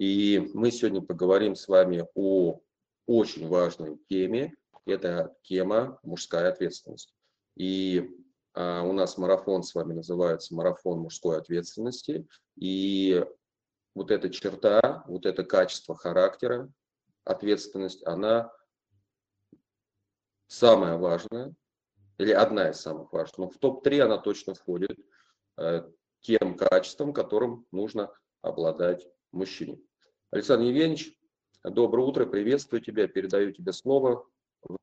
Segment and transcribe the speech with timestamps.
[0.00, 2.58] И мы сегодня поговорим с вами о
[3.04, 4.54] очень важной теме.
[4.86, 7.14] Это тема мужская ответственность.
[7.54, 8.10] И
[8.54, 12.26] а, у нас марафон с вами называется «Марафон мужской ответственности».
[12.56, 13.22] И
[13.94, 16.72] вот эта черта, вот это качество характера,
[17.24, 18.50] ответственность, она
[20.46, 21.54] самая важная,
[22.16, 23.36] или одна из самых важных.
[23.36, 24.98] Но в топ-3 она точно входит
[25.58, 25.86] э,
[26.20, 28.10] тем качеством, которым нужно
[28.40, 29.78] обладать мужчине.
[30.32, 31.18] Александр Евгеньевич,
[31.64, 34.24] доброе утро, приветствую тебя, передаю тебе слово.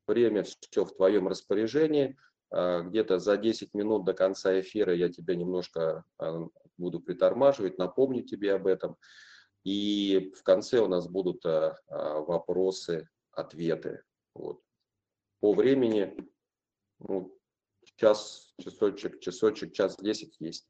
[0.06, 2.18] Время все в твоем распоряжении.
[2.50, 6.48] А, где-то за 10 минут до конца эфира я тебя немножко а,
[6.78, 8.98] буду притормаживать, напомню тебе об этом.
[9.64, 14.04] И в конце у нас будут а, вопросы, ответы.
[14.34, 14.59] Вот.
[15.40, 16.30] По времени
[17.00, 17.34] ну,
[17.95, 20.68] час, часочек, часочек, час 10 есть.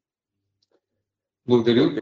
[1.46, 2.00] Благодарю.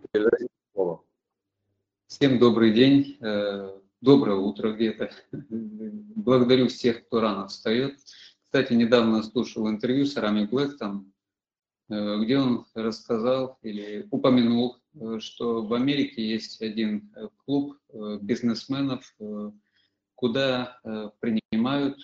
[2.08, 5.10] Всем добрый день, э, доброе утро где-то.
[5.32, 7.98] Благодарю всех, кто рано встает.
[8.44, 11.12] Кстати, недавно слушал интервью с Рами Блэктом,
[11.90, 17.12] э, где он рассказал или упомянул, э, что в Америке есть один
[17.44, 17.76] клуб
[18.22, 19.16] бизнесменов,
[20.14, 20.80] куда
[21.20, 21.98] принимают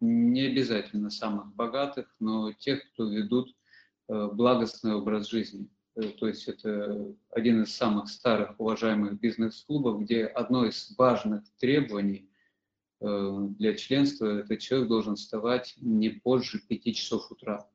[0.00, 3.54] не обязательно самых богатых, но тех, кто ведут
[4.08, 5.68] благостный образ жизни.
[6.00, 12.30] Э, то есть это один из самых старых уважаемых бизнес-клубов, где одно из важных требований
[13.00, 17.68] э, для членства– это человек должен вставать не позже 5 часов утра.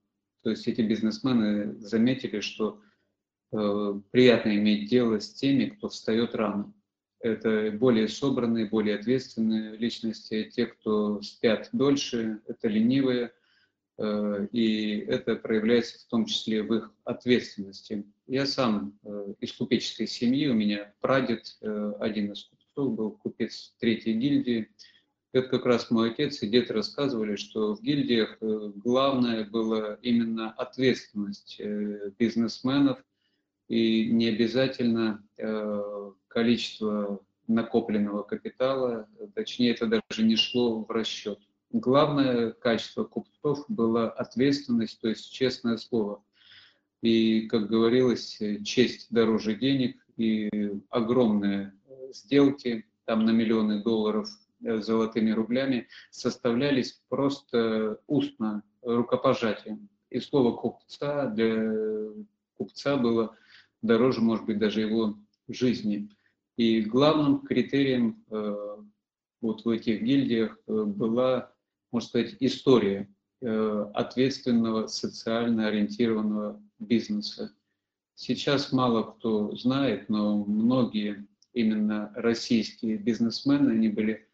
[0.43, 2.81] То есть эти бизнесмены заметили, что
[3.51, 6.73] э, приятно иметь дело с теми, кто встает рано.
[7.19, 10.49] Это более собранные, более ответственные личности.
[10.53, 13.31] Те, кто спят дольше, это ленивые–
[13.97, 18.05] и это проявляется в том числе в их ответственности.
[18.27, 23.73] Я сам э, из купеческой семьи, у меня прадед, э, один из купцов, был купец
[23.79, 24.69] третьей гильдии.
[25.31, 31.59] Это как раз мой отец и дед рассказывали, что в гильдиях главное было именно ответственность
[32.17, 33.03] бизнесменов,
[33.67, 35.21] и не обязательно
[36.29, 41.39] количество накопленного капитала, точнее это даже не шло в расчет
[41.79, 46.23] главное качество купцов было ответственность, то есть честное слово.
[47.01, 50.49] И, как говорилось, честь дороже денег и
[50.89, 51.73] огромные
[52.11, 54.27] сделки, там на миллионы долларов
[54.63, 59.89] э, золотыми рублями, составлялись просто устно, рукопожатием.
[60.09, 61.71] И слово купца для
[62.57, 63.35] купца было
[63.81, 66.09] дороже, может быть, даже его жизни.
[66.55, 68.77] И главным критерием э,
[69.41, 71.51] вот в этих гильдиях э, была
[71.95, 73.07] можно сказать, история
[73.41, 77.55] э, ответственного социально ориентированного бизнеса.
[78.15, 84.27] Сейчас мало кто знает, но многие именно российские бизнесмены, они были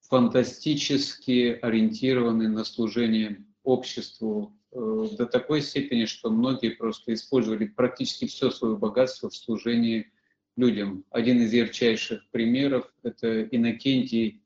[0.00, 8.50] фантастически ориентированы на служение обществу э, до такой степени, что многие просто использовали практически все
[8.50, 10.10] свое богатство в служении
[10.56, 11.04] людям.
[11.10, 14.42] Один из ярчайших примеров– это Иннокентий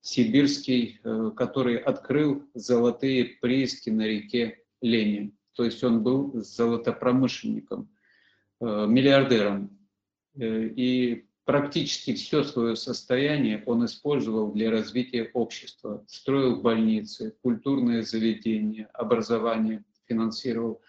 [0.00, 5.36] сибирский, э, который открыл золотые прииски на реке Ленин.
[5.54, 7.88] То есть он был золотопромышленником,
[8.60, 9.76] э, миллиардером.
[10.36, 16.04] Э, и практически все свое состояние он использовал для развития общества.
[16.06, 20.80] Строил больницы, культурные заведения, образование финансировал.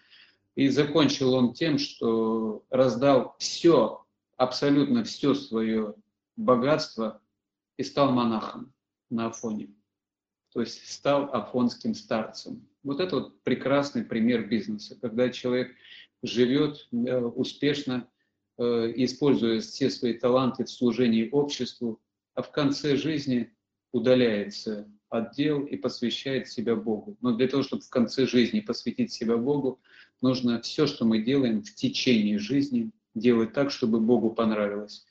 [0.54, 4.04] И закончил он тем, что раздал все,
[4.36, 5.94] абсолютно все свое
[6.36, 7.20] богатство
[7.76, 8.72] и стал монахом
[9.10, 9.70] на Афоне.
[10.52, 12.66] То есть стал афонским старцем.
[12.82, 15.74] Вот это вот прекрасный пример бизнеса, когда человек
[16.22, 18.08] живет э, успешно,
[18.58, 22.00] э, используя все свои таланты в служении обществу,
[22.34, 23.54] а в конце жизни
[23.92, 27.16] удаляется от дел и посвящает себя Богу.
[27.20, 29.80] Но для того, чтобы в конце жизни посвятить себя Богу,
[30.20, 35.04] нужно все, что мы делаем в течение жизни, делать так, чтобы Богу понравилось.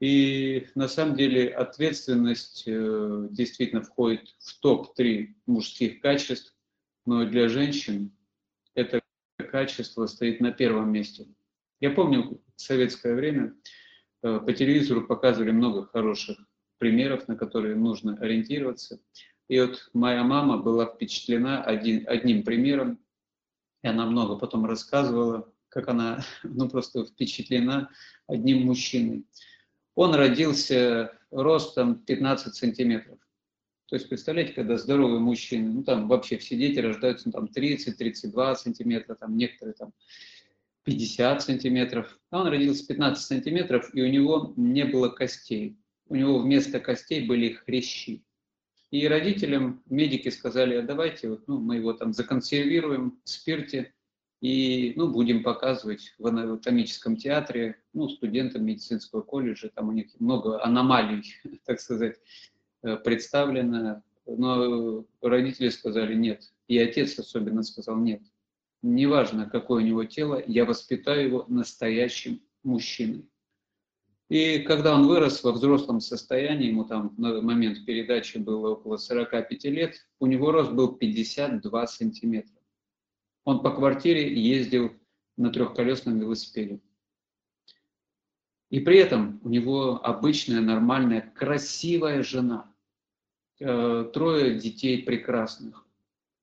[0.00, 6.56] И на самом деле ответственность э, действительно входит в топ-3 мужских качеств,
[7.04, 8.10] но для женщин
[8.74, 9.02] это
[9.50, 11.26] качество стоит на первом месте.
[11.80, 13.54] Я помню, в советское время
[14.22, 16.38] э, по телевизору показывали много хороших
[16.78, 19.00] примеров, на которые нужно ориентироваться.
[19.48, 22.98] И вот моя мама была впечатлена один, одним примером,
[23.82, 27.90] и она много потом рассказывала, как она ну, просто впечатлена
[28.26, 29.26] одним мужчиной.
[29.94, 33.18] Он родился ростом 15 сантиметров.
[33.86, 38.54] То есть, представляете, когда здоровый мужчина, ну там вообще все дети рождаются ну, там 30-32
[38.54, 39.92] сантиметра, там некоторые там
[40.84, 45.76] 50 сантиметров, а он родился 15 сантиметров, и у него не было костей.
[46.06, 48.24] У него вместо костей были хрящи.
[48.90, 53.92] И родителям медики сказали, а давайте вот, ну, мы его там законсервируем в спирте
[54.40, 59.70] и ну, будем показывать в анатомическом театре ну, студентам медицинского колледжа.
[59.74, 61.34] Там у них много аномалий,
[61.66, 62.16] так сказать,
[62.82, 64.02] э, представлено.
[64.26, 66.52] Но родители сказали нет.
[66.68, 68.22] И отец особенно сказал нет.
[68.82, 73.28] Неважно, какое у него тело, я воспитаю его настоящим мужчиной.
[74.30, 79.64] И когда он вырос во взрослом состоянии, ему там на момент передачи было около 45
[79.64, 82.59] лет, у него рост был 52 сантиметра.
[83.44, 84.92] Он по квартире ездил
[85.36, 86.80] на трехколесном велосипеде.
[88.70, 92.72] И при этом у него обычная, нормальная, красивая жена.
[93.60, 95.86] Э, трое детей прекрасных.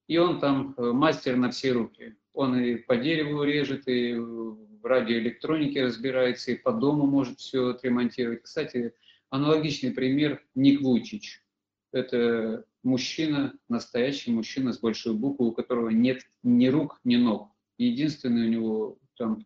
[0.07, 2.15] И он там э, мастер на все руки.
[2.33, 8.43] Он и по дереву режет, и в радиоэлектронике разбирается, и по дому может все отремонтировать.
[8.43, 8.93] Кстати,
[9.31, 11.43] аналогичный пример Ник Вуйчич.
[11.91, 17.51] Это мужчина, настоящий мужчина с большой буквы, у которого нет ни рук, ни ног.
[17.77, 19.45] Единственный у него там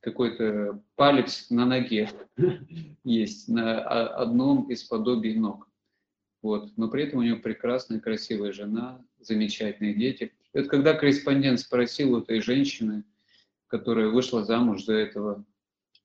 [0.00, 2.10] какой-то палец на ноге
[3.04, 5.68] есть, на одном из подобий ног.
[6.42, 6.76] Вот.
[6.76, 10.32] Но при этом у него прекрасная, красивая жена, замечательные дети.
[10.52, 13.04] И вот когда корреспондент спросил у этой женщины,
[13.68, 15.44] которая вышла замуж за этого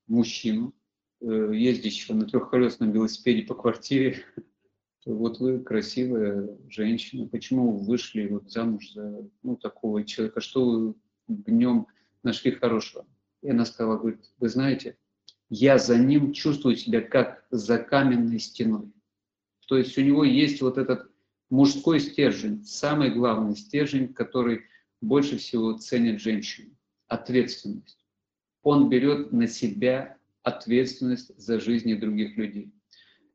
[0.06, 0.74] мужчину,
[1.20, 4.24] э, ездящего на трехколесном велосипеде по квартире,
[5.06, 10.94] вот вы красивая женщина, почему вы вышли вот замуж за ну, такого человека, что вы
[11.28, 11.86] в нем
[12.22, 13.06] нашли хорошего?
[13.42, 14.96] И она сказала, говорит, вы знаете,
[15.48, 18.92] я за ним чувствую себя как за каменной стеной.
[19.66, 21.10] То есть у него есть вот этот
[21.48, 24.62] мужской стержень, самый главный стержень, который
[25.00, 26.76] больше всего ценит женщины
[27.10, 27.98] ответственность.
[28.62, 32.72] Он берет на себя ответственность за жизни других людей.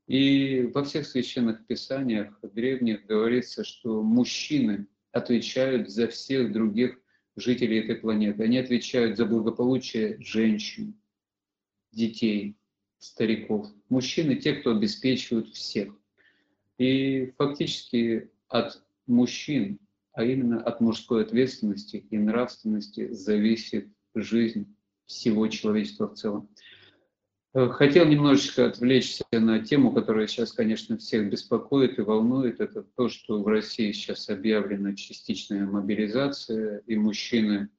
[0.08, 7.00] И во всех священных писаниях древних говорится, что мужчины отвечают за всех других
[7.36, 8.44] жителей этой планеты.
[8.44, 10.94] Они отвечают за благополучие женщин,
[11.92, 12.56] детей,
[13.00, 13.68] стариков.
[13.90, 15.94] Мужчины– те, кто обеспечивают всех.
[16.78, 19.80] И фактически от мужчин
[20.16, 24.74] а именно от мужской ответственности и нравственности зависит жизнь
[25.06, 26.50] всего человечества в целом.
[27.56, 32.60] Э, хотел немножечко отвлечься на тему, которая сейчас, конечно, всех беспокоит и волнует.
[32.60, 37.70] Это то, что в России сейчас объявлена частичная мобилизация, и мужчины,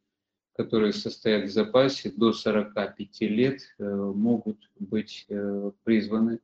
[0.56, 6.40] которые состоят в запасе до 45 лет, э, могут быть э, призваны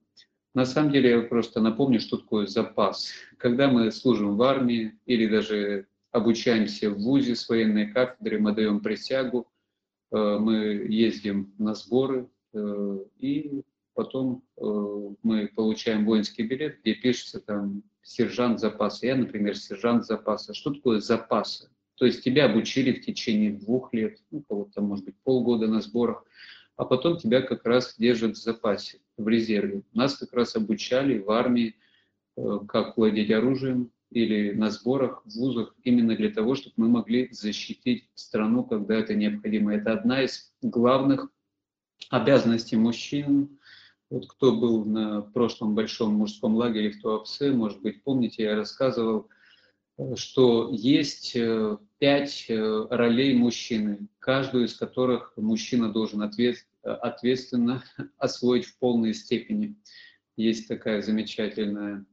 [0.54, 3.08] на самом деле, я просто напомню, что такое запас.
[3.38, 8.80] Когда мы служим в армии или даже обучаемся в ВУЗе с военной кафедры, мы даем
[8.80, 9.50] присягу,
[10.10, 13.62] мы ездим на сборы, и
[13.94, 14.62] потом э,
[15.22, 19.06] мы получаем воинский билет, где пишется там сержант запаса.
[19.06, 20.54] Я, например, сержант запаса.
[20.54, 21.68] Что такое запасы?
[21.96, 26.24] То есть тебя обучили в течение двух лет, ну, кого-то, может быть, полгода на сборах,
[26.76, 29.82] а потом тебя как раз держат в запасе, в резерве.
[29.92, 31.76] Нас как раз обучали в армии,
[32.36, 37.28] э, как владеть оружием или на сборах в вузах именно для того, чтобы мы могли
[37.30, 39.74] защитить страну, когда это необходимо.
[39.74, 41.30] Это одна из главных
[42.10, 43.58] обязанностей мужчин.
[44.10, 49.28] Вот кто был на прошлом большом мужском лагере в Туапсе, может быть, помните, я рассказывал,
[50.16, 57.84] что есть э, пять э, ролей мужчины, каждую из которых мужчина должен ответ, ответственно
[58.18, 59.76] освоить в полной степени.
[60.36, 62.04] Есть такая замечательная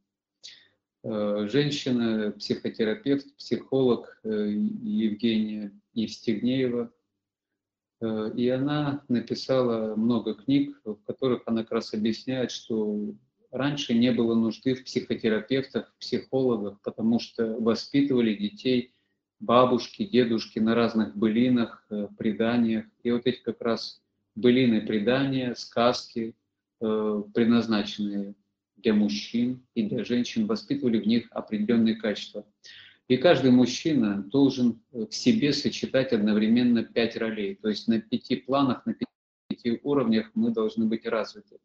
[1.04, 6.92] э, женщина, психотерапевт, психолог Евгения Евстигнеева.
[8.02, 13.14] И она написала много книг, в которых она как раз объясняет, что
[13.52, 18.94] раньше не было нужды в психотерапевтах, психологах, потому что воспитывали детей–
[19.40, 22.86] бабушки, дедушки на разных былинах, э, преданиях.
[23.04, 24.02] И вот эти как раз
[24.36, 26.36] былины, предания, сказки,
[26.82, 28.36] э, предназначенные
[28.78, 32.46] для мужчин и для женщин, воспитывали в них определенные качества.
[33.10, 37.56] И каждый мужчина должен э, в себе сочетать одновременно пять ролей.
[37.56, 38.96] То есть на пяти планах, на
[39.50, 41.58] пяти уровнях мы должны быть развиты.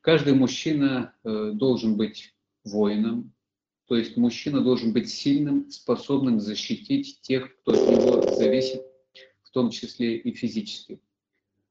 [0.00, 3.32] Каждый мужчина должен быть воином,
[3.86, 8.82] то есть мужчина должен быть сильным, способным защитить тех, кто от него зависит,
[9.42, 11.00] в том числе и физически.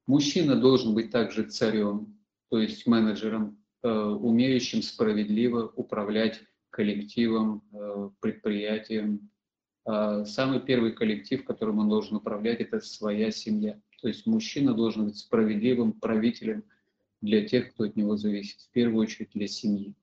[0.08, 2.18] Мужчина должен быть также царем,
[2.50, 6.42] то есть менеджером, э, умеющим справедливо управлять
[6.76, 9.30] коллективом, э, предприятием.
[9.86, 13.80] А самый первый коллектив, которым он должен управлять, это своя семья.
[14.02, 16.66] То есть мужчина должен быть справедливым правителем
[17.22, 19.96] для тех, кто от него зависит, в первую очередь для семьи.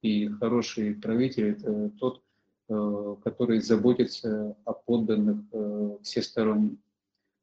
[0.00, 2.22] И хороший правитель– это тот,
[2.70, 6.78] э, который заботится о подданных э, всесторонне.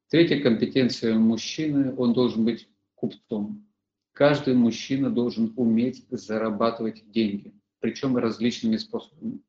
[0.09, 3.63] Третья компетенция мужчины– он должен быть купцом.
[4.13, 9.41] Каждый мужчина должен уметь зарабатывать деньги, причем различными способами.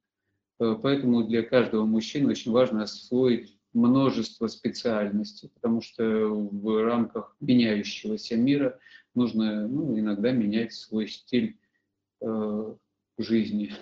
[0.58, 8.36] Э, поэтому для каждого мужчины очень важно освоить множество специальностей, потому что в рамках меняющегося
[8.36, 8.78] мира
[9.14, 11.58] нужно ну, иногда менять свой стиль
[12.20, 12.74] э,
[13.18, 13.72] жизни.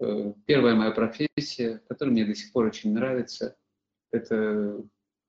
[0.00, 3.56] Э, первая моя профессия, которая мне до сих пор очень нравится,
[4.12, 4.80] это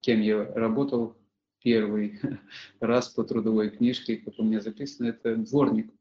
[0.02, 1.18] кем я работал
[1.62, 2.20] первый
[2.80, 5.92] раз по трудовой книжке, как у меня записано, это дворник.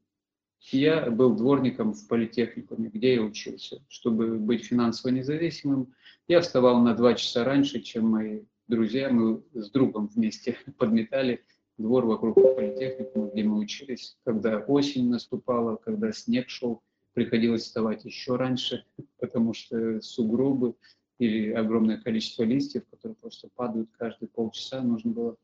[0.71, 3.81] Я был дворником в политехникуме, где я учился.
[3.87, 5.93] Чтобы быть финансово независимым,
[6.27, 9.09] я вставал на два часа раньше, чем мои друзья.
[9.09, 11.43] Мы с другом вместе подметали
[11.77, 14.17] двор вокруг политехникума, где мы учились.
[14.25, 18.85] Когда осень наступала, когда снег шел, приходилось вставать еще раньше,
[19.19, 20.75] потому что сугробы
[21.19, 25.35] или огромное количество листьев, которые просто падают каждые полчаса, нужно было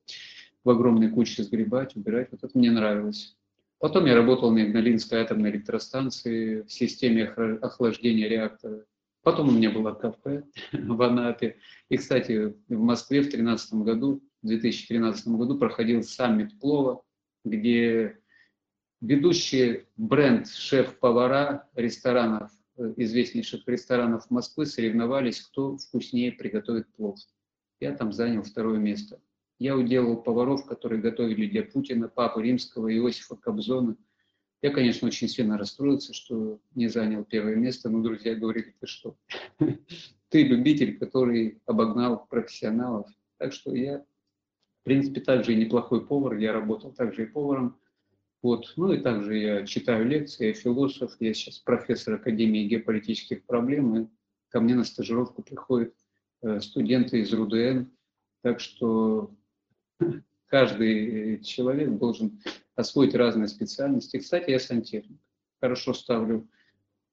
[0.64, 2.30] в огромной куче сгребать, убирать.
[2.32, 3.36] Вот это мне нравилось.
[3.80, 8.86] Потом я работал на Игналинской атомной электростанции в системе охлаждения реактора.
[9.22, 11.58] Потом у меня было кафе в Анапе.
[11.90, 17.04] И, кстати, в Москве в 2013 году, в 2013 году проходил саммит плова,
[17.44, 18.20] где
[19.02, 27.20] ведущие бренд шеф-повара ресторанов, э, известнейших ресторанов Москвы соревновались, кто вкуснее приготовит плов.
[27.80, 29.20] Я там занял второе место.
[29.58, 33.96] Я уделал поваров, которые готовили для Путина, Папы Римского, Иосифа Кобзона.
[34.62, 39.16] Я, конечно, очень сильно расстроился, что не занял первое место, но друзья говорили, ты что,
[40.30, 43.08] ты любитель, который обогнал профессионалов.
[43.38, 47.78] Так что я, в принципе, также и неплохой повар, я работал также и поваром.
[48.42, 48.74] Вот.
[48.76, 54.08] Ну и также я читаю лекции, я философ, я сейчас профессор Академии геополитических проблем, и
[54.50, 55.94] ко мне на стажировку приходят
[56.42, 57.86] э, студенты из РУДН,
[58.42, 59.32] так что
[60.48, 62.42] каждый человек должен
[62.76, 64.18] освоить разные специальности.
[64.18, 65.20] Кстати, я сантехник.
[65.60, 66.48] Хорошо ставлю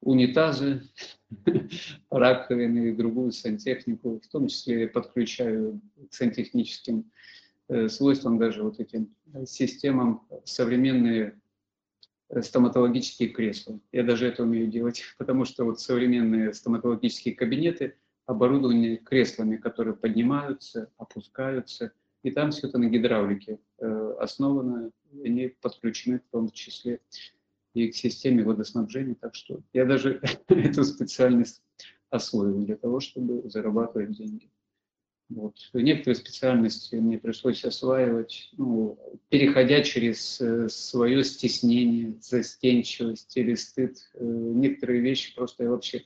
[0.00, 0.82] унитазы,
[2.10, 4.20] раковины и другую сантехнику.
[4.20, 7.10] В том числе подключаю к сантехническим
[7.68, 9.14] э, свойствам даже вот этим
[9.46, 11.40] системам современные
[12.28, 13.78] э, стоматологические кресла.
[13.92, 17.96] Я даже это умею делать, потому что вот современные стоматологические кабинеты
[18.26, 24.90] оборудованы креслами, которые поднимаются, опускаются– и там все это на гидравлике э, основано,
[25.24, 27.00] они подключены в том числе
[27.74, 29.14] и к системе водоснабжения.
[29.14, 31.62] Так что я даже эту специальность
[32.10, 34.50] освоил для того, чтобы зарабатывать деньги.
[35.34, 35.56] Вот.
[35.72, 38.98] Некоторые специальности мне пришлось осваивать, ну,
[39.30, 43.96] переходя через э, свое стеснение, застенчивость или стыд.
[44.14, 46.04] Э, некоторые вещи просто я вообще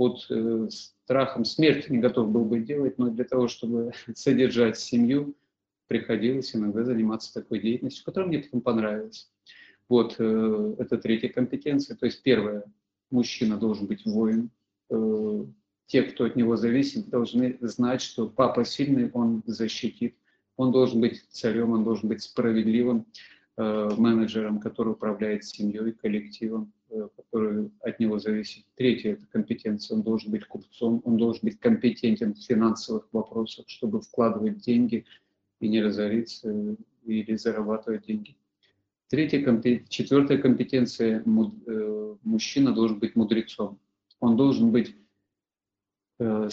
[0.00, 5.36] под э, страхом смерти не готов был бы делать, но для того, чтобы содержать семью,
[5.88, 9.30] приходилось иногда заниматься такой деятельностью, которая мне потом понравилась.
[9.90, 11.98] Вот, э, это третья компетенция.
[11.98, 12.64] То есть первое,
[13.10, 14.48] мужчина должен быть воин.
[14.88, 15.44] Э,
[15.84, 20.16] те, кто от него зависит, должны знать, что папа сильный, он защитит.
[20.56, 23.04] Он должен быть царем, он должен быть справедливым
[23.58, 28.64] менеджером, который управляет семьей, коллективом, э, который от него зависит.
[28.76, 29.96] Третье– это компетенция.
[29.96, 35.04] Он должен быть купцом, он должен быть компетентен в финансовых вопросах, чтобы вкладывать деньги–
[35.60, 38.36] и не разориться или зарабатывать деньги.
[39.08, 39.40] Третья,
[39.88, 43.78] четвертая компетенция э,– мужчина должен быть мудрецом.
[44.20, 44.94] Он должен быть
[46.18, 46.48] э,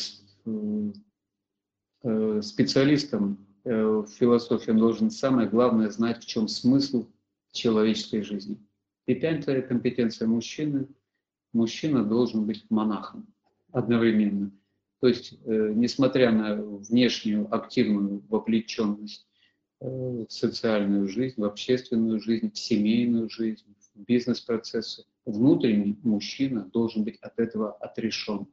[2.03, 7.05] э, специалистом в философии, он должен самое главное знать, в чем смысл
[7.51, 8.57] человеческой жизни.
[9.07, 10.87] И пятая компетенция мужчины–
[11.53, 13.27] мужчина должен быть монахом
[13.71, 14.51] одновременно–
[14.99, 19.27] то есть, э, несмотря на внешнюю активную вовлеченность
[19.79, 27.03] э, в социальную жизнь, в общественную жизнь, в семейную жизнь, в бизнес-процессы, внутренний мужчина должен
[27.03, 28.47] быть от этого отрешен.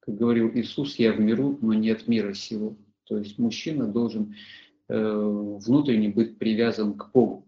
[0.00, 2.76] Как говорил Иисус, я в миру, но не от мира сего.
[3.04, 4.34] То есть мужчина должен
[4.88, 7.45] э, внутренне быть привязан к Богу.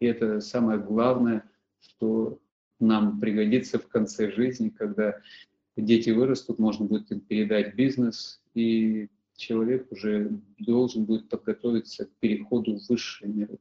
[0.00, 1.44] И это самое главное,
[1.80, 2.38] что
[2.80, 5.20] нам пригодится в конце жизни, когда
[5.76, 12.78] дети вырастут, можно будет им передать бизнес, и человек уже должен будет подготовиться к переходу
[12.78, 13.58] в высшие миры.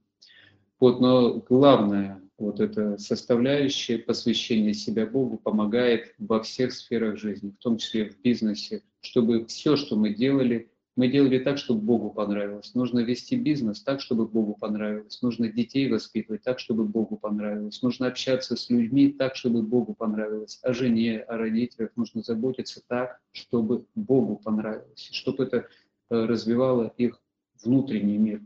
[0.80, 7.62] Вот, но главное, вот эта составляющая посвящения себя Богу помогает во всех сферах жизни, в
[7.62, 12.76] том числе в бизнесе, чтобы все, что мы делали, Мы делали так, чтобы Богу понравилось.
[12.76, 15.22] Нужно вести бизнес так, чтобы Богу понравилось.
[15.22, 17.82] Нужно детей воспитывать так, чтобы Богу понравилось.
[17.82, 20.60] Нужно общаться с людьми так, чтобы Богу понравилось.
[20.62, 25.08] О жене, о родителях нужно заботиться так, чтобы Богу понравилось.
[25.14, 25.70] Чтобы это
[26.10, 27.22] э, развивало их
[27.64, 28.42] внутренний мир.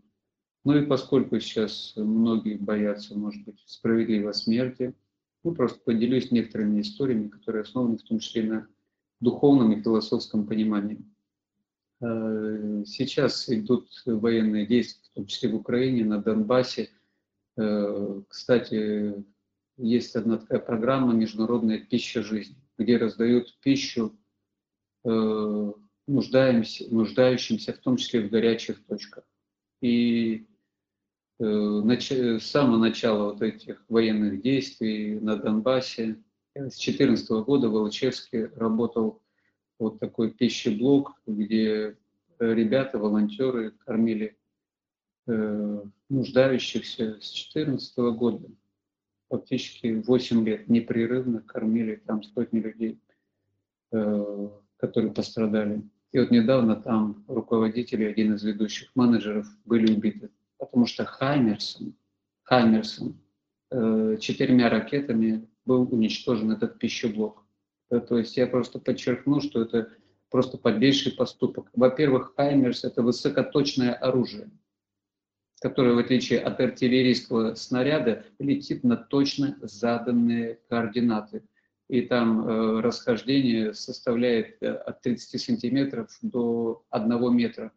[0.64, 4.94] Ну и поскольку сейчас многие боятся, может быть, справедливой смерти,
[5.44, 8.68] ну просто поделюсь некоторыми историями, которые основаны в том числе на
[9.22, 11.04] духовном и философском понимании.
[12.04, 16.90] Э, сейчас идут военные действия, в том числе в Украине, на Донбассе.
[17.56, 19.24] Э, кстати,
[19.78, 24.14] есть одна такая программа «Международная пища жизни», где раздают пищу
[25.06, 25.74] э,
[26.08, 29.24] нуждаемся, нуждающимся, в том числе в горячих точках.
[29.82, 30.46] И
[31.40, 39.23] с самого начала вот этих военных действий на Донбассе с 2014 года в Волочевске работал
[39.84, 41.96] вот такой пищеблок, где
[42.40, 44.38] ребята, волонтеры кормили
[45.28, 48.48] э, нуждающихся с 2014 года.
[49.30, 53.00] Фактически 8 лет непрерывно кормили там сотни людей,
[53.92, 55.82] э, которые пострадали.
[56.12, 60.30] И вот недавно там руководители, один из ведущих менеджеров были убиты
[60.66, 61.94] потому что Хаймерсон,
[62.44, 63.18] Хаймерсон
[63.72, 67.43] э, четырьмя ракетами был уничтожен этот пищеблок.
[67.90, 69.90] То есть я просто подчеркну, что это
[70.34, 71.70] просто подлейший поступок.
[71.74, 74.50] Во-первых, Хаймерс– это высокоточное оружие,
[75.62, 81.44] которое, в отличие от артиллерийского снаряда, летит на точно заданные координаты.
[81.88, 87.72] И там э, расхождение составляет э, от 30 сантиметров до 1 метра.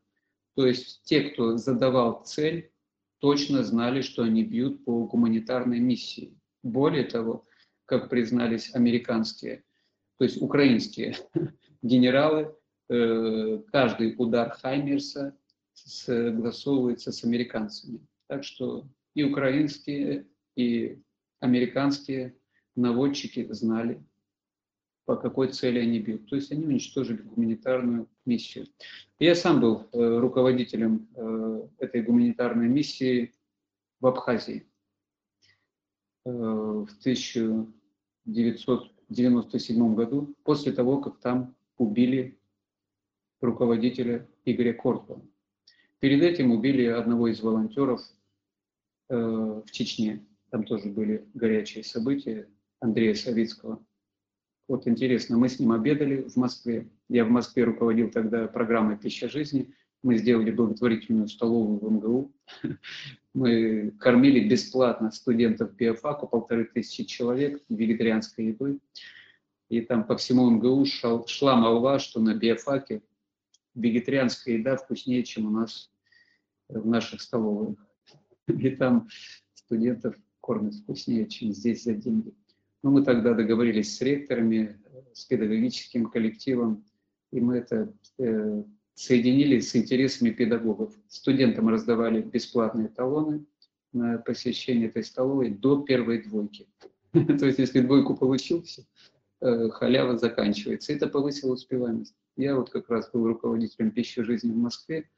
[0.54, 2.70] То есть те, кто задавал цель,
[3.18, 6.40] точно знали, что они бьют по гуманитарной миссии.
[6.62, 7.46] Более того,
[7.84, 9.65] как признались американские,
[10.18, 11.16] то есть украинские
[11.82, 12.54] генералы,
[12.88, 15.36] э, каждый удар Хаймерса
[15.74, 18.00] согласовывается с американцами.
[18.28, 21.00] Так что и украинские, и
[21.40, 22.36] американские
[22.74, 24.02] наводчики знали,
[25.04, 26.28] по какой цели они бьют.
[26.28, 28.66] То есть они уничтожили гуманитарную миссию.
[29.18, 33.32] Я сам был э, руководителем э, этой гуманитарной миссии
[34.00, 34.66] в Абхазии
[36.26, 36.88] в
[39.10, 42.38] 1997 году, после того, как там убили
[43.40, 45.22] руководителя Игоря Кортова.
[46.00, 48.00] Перед этим убили одного из волонтеров
[49.08, 50.24] в Чечне.
[50.50, 52.48] Там тоже были горячие события
[52.80, 53.84] Андрея Савицкого.
[54.68, 56.88] Вот интересно, мы с ним обедали в Москве.
[57.08, 59.72] Я в Москве руководил тогда программой «Пища жизни».
[60.02, 62.32] Мы сделали благотворительную столовую в МГУ.
[63.34, 68.80] Мы кормили бесплатно студентов биофака, полторы тысячи человек, вегетарианской едой.
[69.68, 73.02] И там по всему МГУ шел, шла молва, что на биофаке
[73.74, 75.90] вегетарианская еда вкуснее, чем у нас
[76.68, 77.78] в наших столовых.
[78.48, 79.08] И там
[79.54, 82.32] студентов кормят вкуснее, чем здесь за деньги.
[82.82, 84.80] Ну, мы тогда договорились с ректорами,
[85.12, 86.84] с педагогическим коллективом,
[87.32, 88.62] и мы это э,
[88.96, 90.92] соединили с интересами педагогов.
[91.08, 93.44] Студентам раздавали бесплатные талоны
[93.92, 96.66] на посещение этой столовой до первой двойки.
[97.12, 98.64] То есть, если двойку получил,
[99.42, 100.94] э, халява заканчивается.
[100.94, 102.16] Это повысило успеваемость.
[102.36, 105.10] Я вот как раз был руководителем пищи жизни в Москве,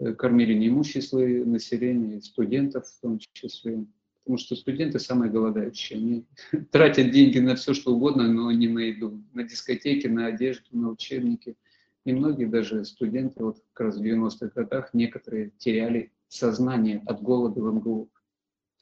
[0.00, 3.86] э, кормили неимущие слои населения, студентов в том числе
[4.28, 5.98] потому что студенты самые голодающие.
[5.98, 6.26] Они
[6.70, 9.22] тратят деньги на все, что угодно, но не на еду.
[9.32, 11.56] На дискотеки, на одежду, на учебники.
[12.08, 17.60] И многие даже студенты, вот как раз в 90-х годах, некоторые теряли сознание от голода
[17.60, 18.08] в МГУ.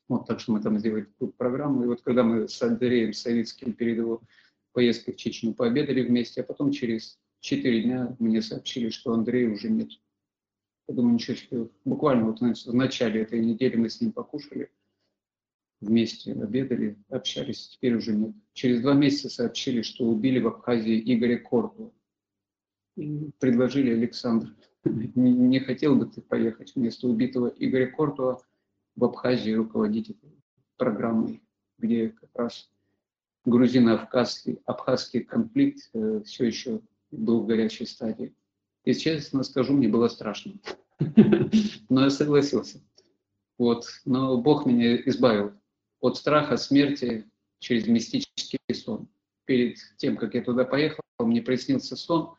[0.08, 1.82] Вот так что мы там сделали такую программу.
[1.82, 4.22] И вот когда мы с Андреем Савицким перед его
[4.70, 9.70] поездкой в Чечню пообедали вместе, а потом через 4 дня мне сообщили, что Андрея уже
[9.70, 9.90] нет.
[10.86, 11.68] Я думаю, ничего себе.
[11.84, 14.70] Буквально вот в начале этой недели мы с ним покушали
[15.80, 18.36] вместе обедали, общались, теперь уже нет.
[18.52, 21.92] Через два месяца сообщили, что убили в Абхазии Игоря Корпова.
[23.38, 24.54] Предложили Александр,
[24.85, 28.42] не, не хотел бы ты поехать вместо убитого Игоря Кортова
[28.94, 30.16] в Абхазии руководить
[30.76, 31.42] программой,
[31.78, 32.70] где как раз
[33.44, 36.80] грузино-абхазский абхазский конфликт э, все еще
[37.11, 38.35] был в горячей стадии.
[38.85, 40.54] И честно скажу, мне было страшно.
[41.88, 42.80] Но я согласился.
[43.59, 43.87] Вот.
[44.04, 45.52] Но Бог меня избавил
[46.00, 49.09] от страха смерти через мистический сон.
[49.44, 52.35] Перед тем, как я туда поехал, мне приснился сон,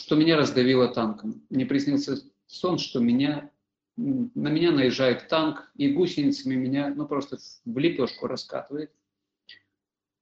[0.00, 1.42] что меня раздавило танком.
[1.50, 3.50] Мне приснился сон, что меня,
[3.96, 7.36] на меня наезжает танк и гусеницами меня ну, просто
[7.66, 8.90] в лепешку раскатывает.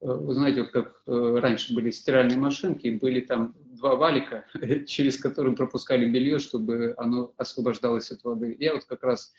[0.01, 4.47] Э, вы знаете, вот как э, раньше были стиральные машинки, были там два валика,
[4.87, 8.57] через которые пропускали белье, чтобы оно освобождалось от воды.
[8.59, 9.33] Я вот как раз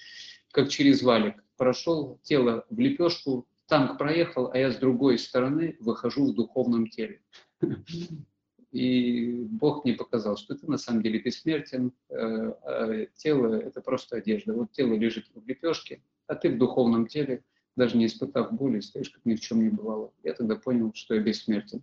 [0.52, 6.32] как через валик прошел, тело в лепешку, танк проехал, а я с другой стороны выхожу
[6.32, 7.22] в духовном теле.
[8.72, 14.18] И Бог мне показал, что ты на самом деле бессмертен, э, а тело– это просто
[14.18, 14.54] одежда.
[14.54, 17.44] Вот тело лежит в лепешке, а ты в духовном теле,
[17.76, 20.14] даже не испытав боли, стоишь, как ни в чем не бывало.
[20.24, 21.82] Я тогда понял, что я бессмертен.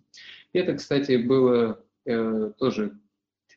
[0.53, 2.97] И это, кстати, было э, тоже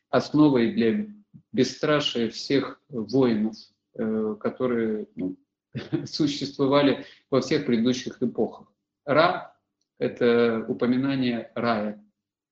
[0.09, 1.07] основой для
[1.53, 3.55] бесстрашия всех воинов,
[3.93, 5.37] э, которые ну,
[6.05, 8.67] существовали во всех предыдущих эпохах.
[9.05, 9.55] Ра–
[9.99, 12.03] это упоминание рая.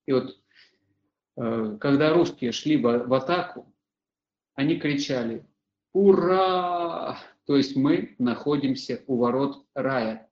[0.05, 0.39] И вот
[1.39, 3.73] когда русские шли в, атаку,
[4.55, 5.45] они кричали
[5.93, 10.29] «Ура!», то есть мы находимся у ворот рая.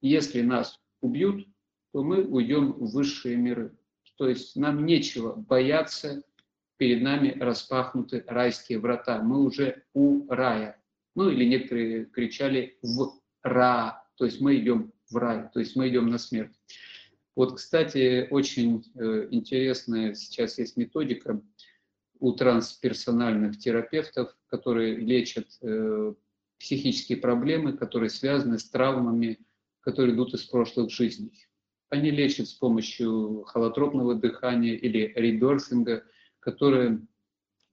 [0.00, 1.46] Если нас убьют,
[1.92, 3.76] то мы уйдем в высшие миры.
[4.16, 6.22] То есть нам нечего бояться,
[6.78, 9.22] перед нами распахнуты райские врата.
[9.22, 10.82] Мы уже у рая.
[11.14, 15.88] Ну или некоторые кричали в ра, то есть мы идем в рай, то есть мы
[15.88, 16.58] идем на смерть.
[17.36, 21.42] Вот, кстати, очень э, интересная сейчас есть методика
[22.18, 26.14] у трансперсональных терапевтов, которые лечат э,
[26.58, 29.38] психические проблемы, которые связаны с травмами,
[29.80, 31.46] которые идут из прошлых жизней.
[31.90, 36.04] Они лечат с помощью холотропного дыхания или реберфинга,
[36.40, 37.00] который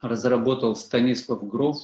[0.01, 1.77] разработал Станислав Гров,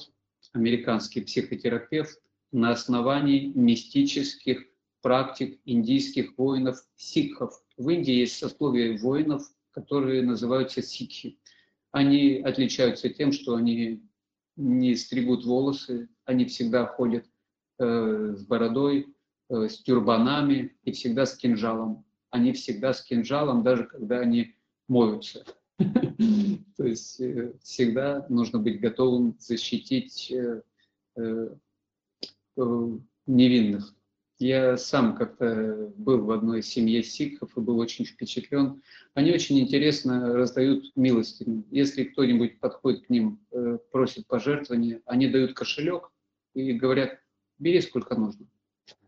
[0.52, 2.20] американский психотерапевт,
[2.52, 4.66] на основании мистических
[5.00, 11.38] практик индийских воинов сикхов, в Индии есть сословие воинов, которые называются сикхи.
[11.92, 14.02] Они отличаются тем, что они
[14.56, 17.24] не стригут волосы, они всегда ходят
[17.78, 19.14] э, с бородой,
[19.48, 22.04] э, с тюрбанами и всегда с кинжалом.
[22.28, 24.54] Они всегда с кинжалом, даже когда они
[24.86, 25.46] моются.
[26.76, 30.62] То есть э, всегда нужно быть готовым защитить э,
[31.16, 31.48] э,
[33.26, 33.94] невинных.
[34.40, 38.82] Я сам как-то был в одной семье сикхов и был очень впечатлен.
[39.12, 41.66] Они очень интересно раздают милостыню.
[41.70, 46.10] Если кто-нибудь подходит к ним, э, просит пожертвования, они дают кошелек
[46.54, 47.20] и говорят,
[47.58, 48.46] бери сколько нужно,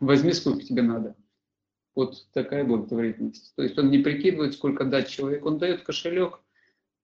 [0.00, 1.16] возьми сколько тебе надо.
[1.94, 3.54] Вот такая благотворительность.
[3.56, 6.40] То есть он не прикидывает, сколько дать человеку, он дает кошелек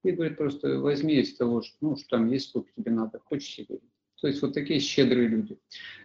[0.03, 3.55] и говорит просто, возьми из того, что, ну, что там есть, сколько тебе надо, хочешь
[3.55, 3.79] себе.
[4.21, 5.59] То есть вот такие щедрые люди.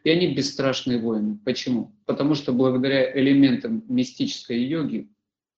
[0.04, 1.40] И они бесстрашные воины.
[1.44, 1.96] Почему?
[2.06, 5.10] Потому что благодаря элементам мистической йоги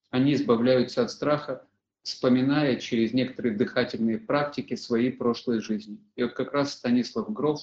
[0.09, 1.67] они избавляются от страха,
[2.03, 5.99] вспоминая через некоторые дыхательные практики свои прошлые жизни.
[6.15, 7.59] И вот как раз Станислав Гров,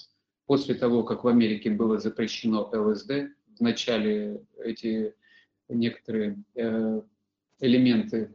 [0.46, 5.14] после того, как в Америке было запрещено ЛСД, вначале эти
[5.68, 7.00] некоторые э,
[7.60, 8.34] элементы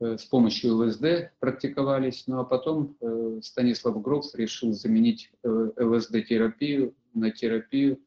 [0.00, 7.30] с помощью ЛСД практиковались, ну а потом э, Станислав Гров решил заменить э, ЛСД-терапию на
[7.30, 8.00] терапию,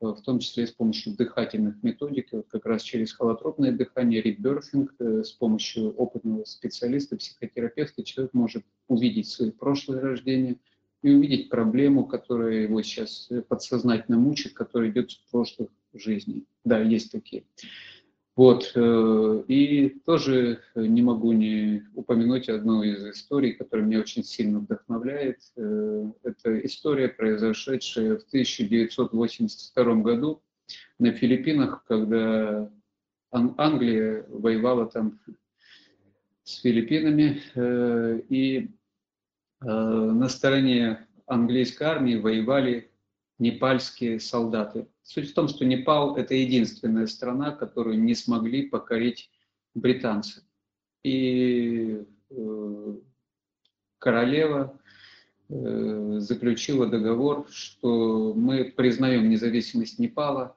[0.00, 5.94] в том числе с помощью дыхательных методик, как раз через холотропное дыхание, реберфинг, с помощью
[5.94, 10.56] опытного специалиста, психотерапевта человек может увидеть свои прошлые рождения
[11.02, 16.44] и увидеть проблему, которая его сейчас подсознательно мучит, которая идет с прошлых жизней.
[16.64, 17.44] Да, есть такие.
[18.36, 24.58] Вот, э, и тоже не могу не упомянуть одну из историй, которая меня очень сильно
[24.58, 25.38] вдохновляет.
[25.56, 30.42] Э, это история, произошедшая в 1982 году
[30.98, 32.68] на Филиппинах, когда
[33.30, 35.20] Англия воевала там
[36.42, 38.70] с Филиппинами, э, и
[39.60, 42.90] на стороне английской армии воевали
[43.38, 44.86] непальские солдаты.
[45.04, 49.30] Суть в том, что Непал– это единственная страна, которую не смогли покорить
[49.74, 50.42] британцы.
[51.02, 52.94] И э,
[53.98, 54.80] королева
[55.50, 60.56] э, заключила договор, что мы признаем независимость Непала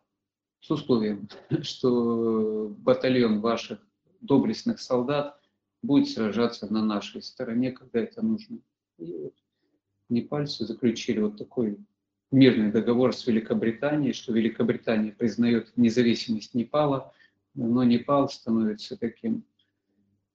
[0.61, 1.27] с условием,
[1.61, 3.79] что батальон ваших
[4.21, 5.37] доблестных солдат
[5.81, 8.59] будет сражаться на нашей стороне, когда это нужно.
[8.97, 9.33] И вот
[10.07, 11.77] непальцы заключили вот такой
[12.31, 17.13] мирный договор с Великобританией, что Великобритания признает независимость Непала,
[17.55, 19.43] но Непал становится таким,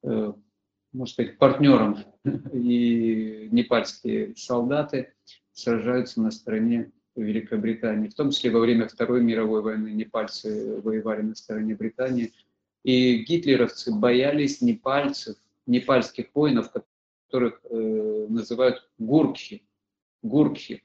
[0.03, 0.33] э,
[0.93, 1.99] можно сказать, партнером,
[2.53, 5.13] и непальские солдаты
[5.53, 8.09] сражаются на стороне Великобритании.
[8.09, 12.33] В том числе во время Второй мировой войны непальцы воевали на стороне Британии.
[12.85, 16.73] И гитлеровцы боялись непальцев, непальских воинов,
[17.27, 19.63] которых э, называют гуркхи.
[20.23, 20.83] Гуркхи.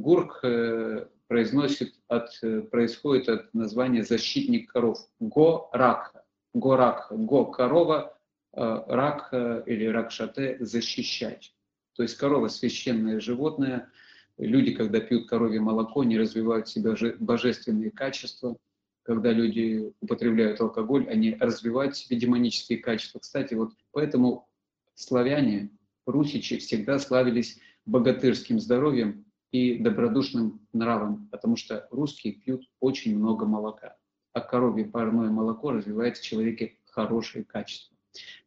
[0.00, 4.98] Гурк э, произносит от, э, происходит от названия защитник коров.
[5.20, 6.24] Го-ракха.
[6.54, 7.16] Го-ракха.
[7.16, 8.18] Го– корова,
[8.52, 9.34] рак
[9.66, 11.54] или рак шате защищать.
[11.94, 13.90] То есть корова священное животное.
[14.38, 18.56] Люди, когда пьют коровье молоко, не развивают в себе божественные качества.
[19.02, 23.18] Когда люди употребляют алкоголь, они развивают в себе демонические качества.
[23.18, 24.48] Кстати, вот поэтому
[24.94, 25.70] славяне,
[26.06, 29.25] русичи всегда славились богатырским здоровьем
[29.56, 33.96] и добродушным нравом, потому что русские пьют очень много молока,
[34.32, 37.96] а коровье парное молоко развивает в человеке хорошие качества.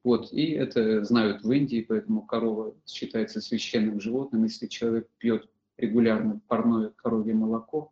[0.04, 4.44] Вот, и это знают в Индии, поэтому корова считается священным животным.
[4.44, 7.92] Если человек пьет регулярно парное коровье молоко,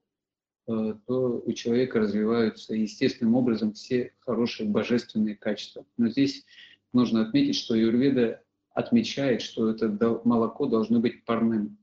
[0.67, 5.85] э, то у человека развиваются естественным образом все хорошие божественные качества.
[5.97, 6.45] Но здесь
[6.93, 9.87] нужно отметить, что Юрведа отмечает, что это
[10.23, 11.77] молоко должно быть парным.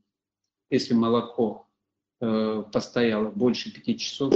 [0.69, 1.67] Если молоко
[2.21, 4.33] э, постояло больше пяти часов,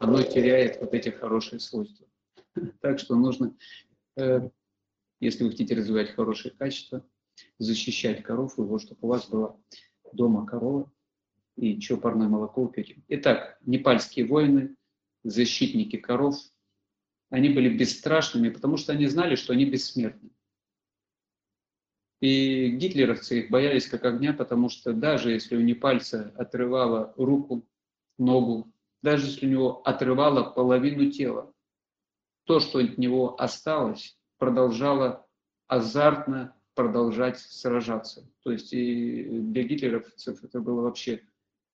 [0.00, 2.06] оно теряет вот эти хорошие свойства.
[2.80, 3.54] Так что нужно
[4.16, 4.50] э,
[5.22, 7.06] если вы хотите развивать хорошие качества,
[7.58, 9.56] защищать коров, его, чтобы у вас была
[10.12, 10.92] дома корова
[11.56, 13.02] и что парное молоко пьете.
[13.06, 14.74] Итак, непальские воины,
[15.22, 16.36] защитники коров,
[17.30, 20.30] они были бесстрашными, потому что они знали, что они бессмертны.
[22.22, 27.66] И гитлеровцы их боялись как огня, потому что даже если у непальца отрывало руку,
[28.16, 31.52] ногу, даже если у него отрывало половину тела,
[32.44, 35.26] то, что от него осталось, продолжала
[35.66, 38.30] азартно продолжать сражаться.
[38.44, 41.22] То есть и для гитлеровцев это было вообще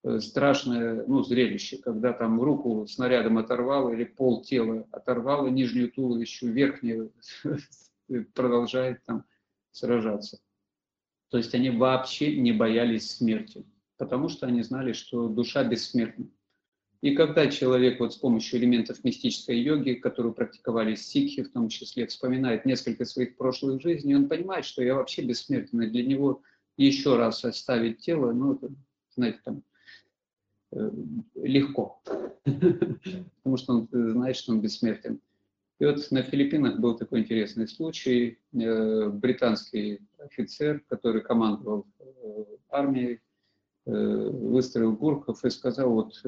[0.04, 6.48] э, страшное ну, зрелище, когда там руку снарядом оторвало или пол тела оторвало, нижнюю туловищу,
[6.48, 7.12] верхнюю
[8.36, 9.26] продолжает там
[9.76, 10.40] сражаться.
[11.30, 13.66] То есть они вообще не боялись смерти,
[13.98, 16.28] потому что они знали, что душа бессмертна.
[17.02, 22.08] И когда человек вот с помощью элементов мистической йоги, которую практиковали сикхи в том числе,
[22.08, 26.42] вспоминает несколько своих прошлых жизней, он понимает, что я вообще бессмертен, и для него
[26.78, 28.60] еще раз оставить тело, ну,
[29.14, 29.64] знаете, там,
[30.72, 30.92] э,
[31.36, 32.02] легко,
[32.44, 35.20] потому что он знает, что он бессмертен.
[35.80, 38.40] И вот на Филиппинах был такой интересный случай.
[38.54, 43.20] Э, британский офицер, который командовал э, армией,
[43.88, 46.20] Э, выстроил Гурков и сказал, вот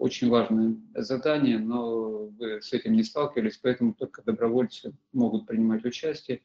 [0.00, 6.42] очень важное задание, но вы с этим не сталкивались, поэтому только добровольцы могут принимать участие.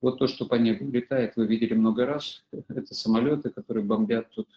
[0.00, 4.48] Вот то, что по небу летает, вы видели много раз, это самолеты, которые бомбят тут.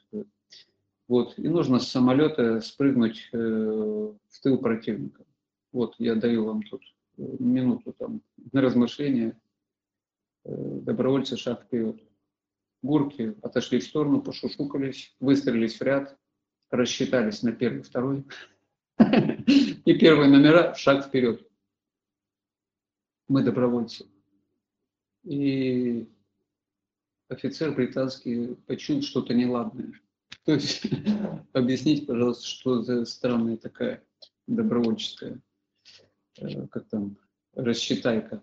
[1.09, 5.25] Вот, и нужно с самолета спрыгнуть в тыл противника.
[5.73, 6.81] Вот, я даю вам тут
[7.39, 9.39] минуту там на размышление.
[10.45, 12.01] Добровольцы шаг вперед.
[12.81, 16.17] Гурки отошли в сторону, пошушукались, выстроились в ряд,
[16.71, 18.25] рассчитались на первый, второй.
[18.97, 21.45] И первые номера, шаг вперед.
[23.27, 24.05] Мы добровольцы.
[25.23, 26.09] И
[27.27, 29.93] офицер британский почуял что-то неладное.
[30.45, 30.83] То есть
[31.53, 34.03] объясните, пожалуйста, что за странная такая
[34.47, 35.39] добровольческая, э,
[36.71, 37.17] как там,
[37.53, 38.41] рассчитайка.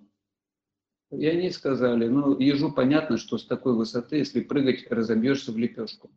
[1.10, 6.10] И они сказали, ну, ежу понятно, что с такой высоты, если прыгать, разобьешься в лепешку.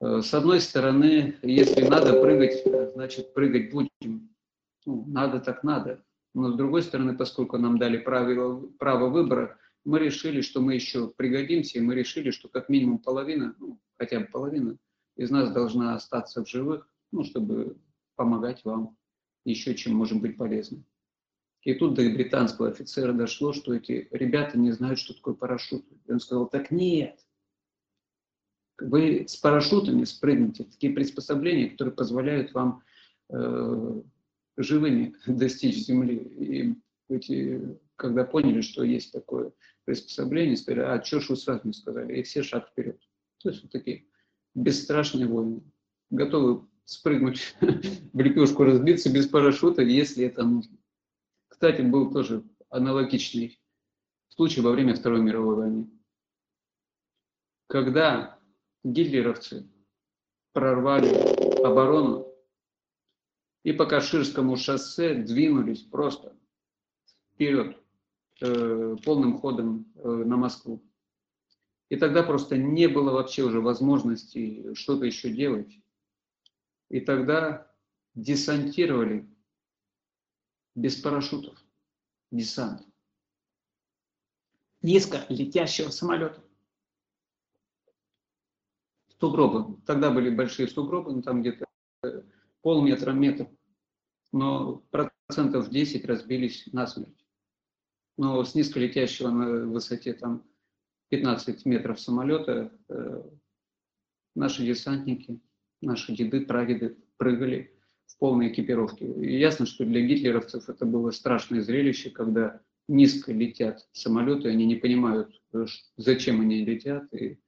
[0.00, 2.62] Э, с одной стороны, если надо прыгать,
[2.94, 4.34] значит, прыгать будем.
[4.86, 6.02] Ну, надо так надо.
[6.34, 11.08] Но с другой стороны, поскольку нам дали правило, право выбора, мы решили, что мы еще
[11.08, 14.78] пригодимся, и мы решили, что как минимум половина, ну, хотя бы половина
[15.16, 17.76] из нас должна остаться в живых, ну, чтобы
[18.16, 18.96] помогать вам
[19.44, 20.84] еще чем можем быть полезны.
[21.62, 25.84] И тут до британского офицера дошло, что эти ребята не знают, что такое парашют.
[26.06, 27.20] И он сказал, так нет,
[28.80, 32.82] вы с парашютами спрыгнете, такие приспособления, которые позволяют вам
[33.30, 34.02] э,
[34.56, 36.16] живыми достичь земли.
[36.16, 36.74] И
[37.08, 39.52] эти, когда поняли, что есть такое
[39.84, 42.18] приспособление, сказали, а что ж вы сразу не сказали?
[42.18, 43.00] И все шаг вперед.
[43.38, 44.06] То есть вот такие
[44.54, 45.62] бесстрашные воины,
[46.10, 50.76] готовы спрыгнуть в лепешку, разбиться без парашюта, если это нужно.
[51.48, 53.60] Кстати, был тоже аналогичный
[54.28, 55.90] случай во время Второй мировой войны.
[57.68, 58.38] Когда
[58.84, 59.70] гитлеровцы
[60.52, 61.08] прорвали
[61.64, 62.28] оборону
[63.62, 66.36] и по Каширскому шоссе двинулись просто
[67.32, 67.76] вперед
[68.40, 70.82] э, полным ходом э, на Москву.
[71.88, 75.81] И тогда просто не было вообще уже возможности что-то еще делать.
[76.92, 77.74] И тогда
[78.14, 79.26] десантировали
[80.74, 81.58] без парашютов,
[82.30, 82.86] десант.
[84.82, 86.44] Низко летящего самолета.
[89.18, 89.80] Сугробы.
[89.86, 91.66] Тогда были большие сугробы, ну, там где-то
[92.60, 93.48] полметра, метр.
[94.30, 97.24] Но процентов 10 разбились насмерть.
[98.18, 100.46] но с низколетящего на высоте там
[101.08, 103.30] 15 метров самолета э,
[104.34, 105.40] наши десантники,
[105.82, 107.72] наши деды, прадеды прыгали
[108.06, 109.06] в полной экипировке.
[109.06, 114.76] И ясно, что для гитлеровцев это было страшное зрелище, когда низко летят самолеты, они не
[114.76, 115.66] понимают, э,
[115.96, 117.38] зачем они летят, и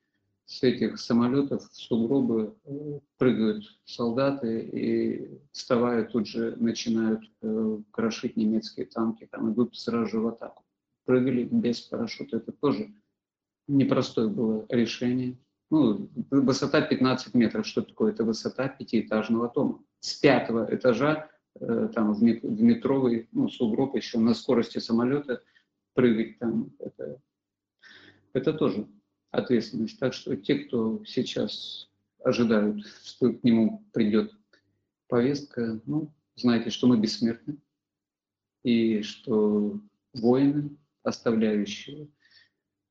[0.47, 8.37] с этих самолетов в сугробы э, прыгают солдаты и вставая тут же начинают э, крошить
[8.37, 10.65] немецкие танки, там идут сразу же в атаку.
[11.05, 12.93] Прыгали без парашюта, это тоже
[13.67, 15.39] непростое было решение.
[15.71, 18.13] Ну, высота 15 метров, что такое?
[18.13, 19.83] Это высота пятиэтажного дома.
[20.01, 25.43] С пятого этажа, э, там в метровый, ну, сугроб еще на скорости самолета
[25.95, 27.21] прыгать там, это,
[28.33, 28.87] это тоже
[29.31, 29.99] ответственность.
[29.99, 31.91] Так что те, кто сейчас
[32.23, 34.33] ожидают, что к нему придет
[35.09, 37.59] повестка, ну, знайте, что мы бессмертны,
[38.63, 39.81] и что
[40.13, 42.09] воины, оставляющие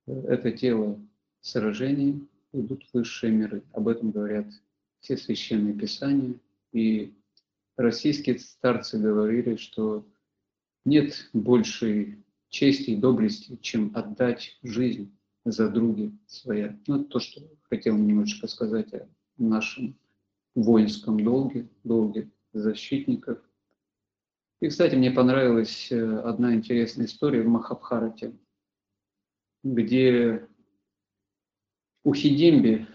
[0.05, 1.01] это тело
[1.41, 3.63] сражений, идут высшие миры.
[3.73, 4.47] Об этом говорят
[4.99, 6.35] все священные писания.
[6.71, 7.13] И
[7.75, 10.05] российские старцы говорили, что
[10.85, 15.11] нет большей чести и доблести, чем отдать жизнь
[15.43, 16.77] за други своя.
[16.87, 19.97] Ну, то, что хотел немножечко сказать о нашем
[20.55, 23.39] воинском долге, долге защитников.
[24.61, 28.33] И, кстати, мне понравилась э, одна интересная история в Махабхарате,
[29.63, 30.47] где
[32.03, 32.87] у Хидимби,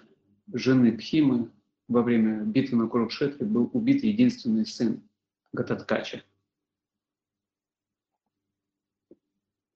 [0.52, 1.50] жены Пхимы,
[1.88, 5.02] во время битвы на Курукшетре был убит единственный сын
[5.52, 6.22] Гататкача.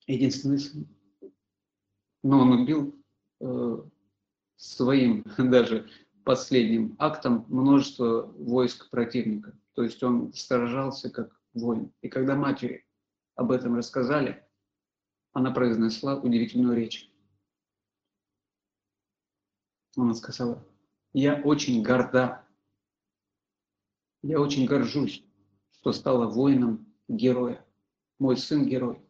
[0.06, 0.86] Единственный сын
[2.22, 2.94] но он убил
[3.40, 3.78] э,
[4.56, 5.88] своим даже
[6.24, 9.56] последним актом множество войск противника.
[9.74, 11.92] То есть он сражался как воин.
[12.00, 12.86] И когда матери
[13.34, 14.44] об этом рассказали,
[15.32, 17.11] она произнесла удивительную речь.
[19.96, 20.66] Она сказала,
[21.12, 22.46] я очень горда,
[24.22, 25.24] я очень горжусь,
[25.72, 27.64] что стала воином героя.
[28.18, 29.04] Мой сын герой.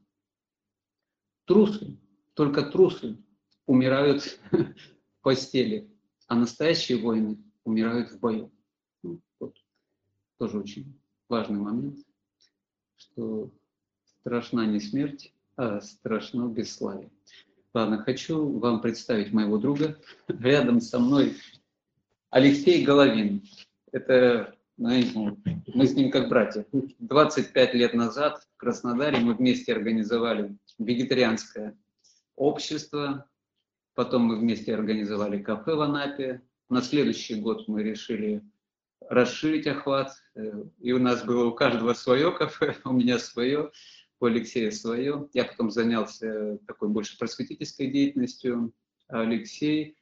[1.44, 1.98] Трусы
[2.34, 3.18] только трусы
[3.66, 5.90] умирают в постели,
[6.26, 8.50] а настоящие воины умирают в бою.
[9.02, 9.56] Ну, вот.
[10.38, 11.98] Тоже очень важный момент,
[12.96, 13.52] что
[14.04, 17.10] страшна не смерть, а страшно бесславие.
[17.74, 19.98] Ладно, хочу вам представить моего друга.
[20.28, 21.36] Рядом со мной
[22.28, 23.44] Алексей Головин.
[23.92, 25.38] Это, знаете,
[25.72, 26.66] мы с ним как братья.
[26.70, 31.74] 25 лет назад в Краснодаре мы вместе организовали вегетарианское
[32.36, 33.26] общество,
[33.94, 36.42] потом мы вместе организовали кафе в Анапе.
[36.68, 38.42] На следующий год мы решили
[39.08, 43.70] расширить охват, э, и у нас было у каждого свое кафе, у меня свое,
[44.22, 45.28] у Алексея свое.
[45.34, 48.72] Я потом занялся такой больше просветительской деятельностью,
[49.08, 49.96] а Алексей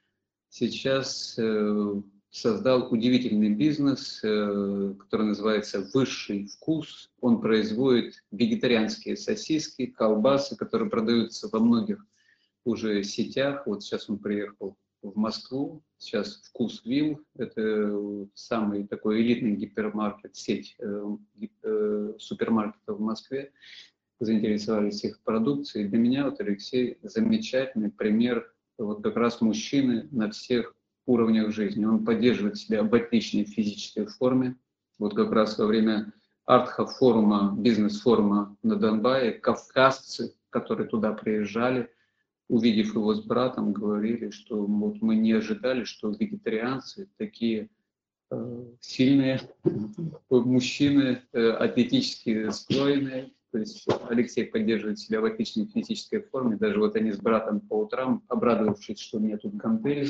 [0.51, 7.11] сейчас э, создал удивительный бизнес, э, который называется «Высший вкус».
[7.21, 12.05] Он производит вегетарианские сосиски, колбасы, которые продаются во многих
[12.65, 13.67] уже сетях.
[13.67, 20.77] Вот сейчас он приехал в Москву, сейчас Вкус Вилл, это самый такой элитный гипермаркет, сеть
[20.79, 23.51] э, супермаркетов в Москве,
[24.21, 25.89] заинтересовались их продукцией.
[25.89, 30.75] Для меня вот Алексей замечательный пример вот как раз мужчины на всех
[31.07, 31.85] уровнях жизни.
[31.85, 34.57] Он поддерживает себя в отличной физической форме.
[34.99, 36.13] Вот как раз во время
[36.47, 41.91] Артха форума, бизнес-форума на Донбайе, кавказцы, которые туда приезжали,
[42.49, 47.71] увидев его с братом, говорили, что вот мы не ожидали, что вегетарианцы такие
[48.31, 49.41] э, сильные
[50.31, 53.31] мужчины, э, атлетически стройные.
[53.53, 56.57] То есть Алексей поддерживает себя в отличной физической форме.
[56.57, 60.07] Даже вот они с братом по утрам, обрадовавшись, что у меня тут гантели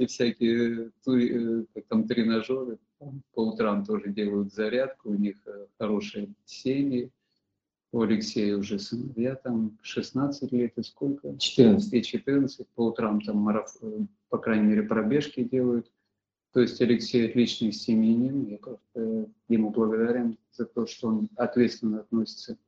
[0.00, 2.78] и всякие э, там тренажеры,
[3.34, 7.10] по утрам тоже делают зарядку, у них э, хорошие семьи
[7.92, 11.36] у Алексея уже сыновья там 16 лет и сколько?
[11.36, 12.68] 14 и 14.
[12.68, 15.90] По утрам там марафон, по крайней мере, пробежки делают.
[16.52, 18.46] То есть Алексей отличный семьянин.
[18.46, 18.58] Я
[19.48, 22.58] ему благодарен за то, что он ответственно относится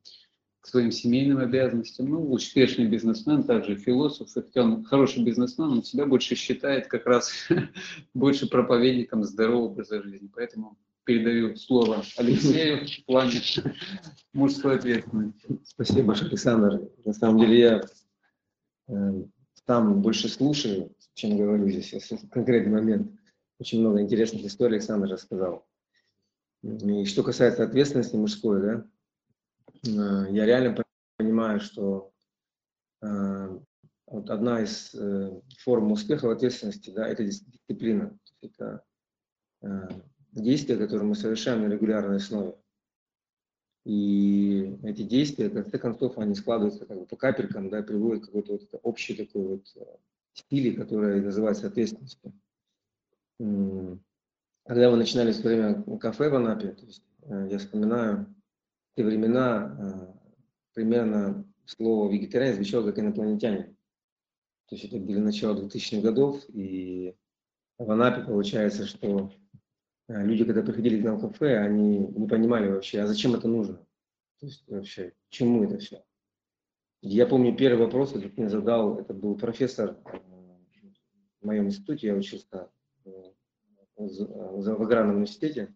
[0.61, 2.09] к своим семейным обязанностям.
[2.09, 4.30] Ну, успешный бизнесмен, также философ.
[4.33, 7.33] Хотя он хороший бизнесмен, он себя больше считает как раз
[8.14, 10.30] больше проповедником здорового образа жизни.
[10.33, 13.41] Поэтому передаю слово Алексею в плане
[14.33, 15.59] мужской ответственности.
[15.64, 16.89] Спасибо большое, Александр.
[17.05, 17.83] На самом деле я
[18.87, 19.22] э,
[19.66, 21.93] там больше слушаю, чем говорю здесь.
[22.09, 23.11] В конкретный момент
[23.62, 25.64] очень много интересных историй Александр рассказал.
[26.64, 28.86] И что касается ответственности мужской, да,
[29.86, 30.82] э, я реально
[31.16, 32.12] понимаю, что
[34.06, 34.94] вот одна из
[35.58, 38.16] форм успеха в ответственности, да, это дисциплина.
[38.40, 38.84] Это
[40.30, 42.54] действия, которые мы совершаем на регулярной основе.
[43.84, 48.26] И эти действия, в конце концов, они складываются как бы по капелькам, да, приводят к
[48.26, 49.66] какой-то вот общей такой вот
[50.34, 52.32] стиле, которая называется ответственностью.
[53.39, 58.33] Когда мы начинали в свое время кафе в Анапе, то есть, э, я вспоминаю
[58.97, 60.18] те времена, э,
[60.74, 63.74] примерно слово вегетарианец звучало как инопланетяне.
[64.68, 67.16] То есть это были начало 2000-х годов, и
[67.78, 69.33] в Анапе получается, что
[70.09, 73.49] э, люди, когда приходили к нам в кафе, они не понимали вообще, а зачем это
[73.49, 73.78] нужно?
[74.39, 76.05] То есть вообще, чему это все?
[77.01, 82.70] Я помню, первый вопрос, который мне задал, это был профессор в моем институте, я учился
[83.96, 85.74] в аграрном университете,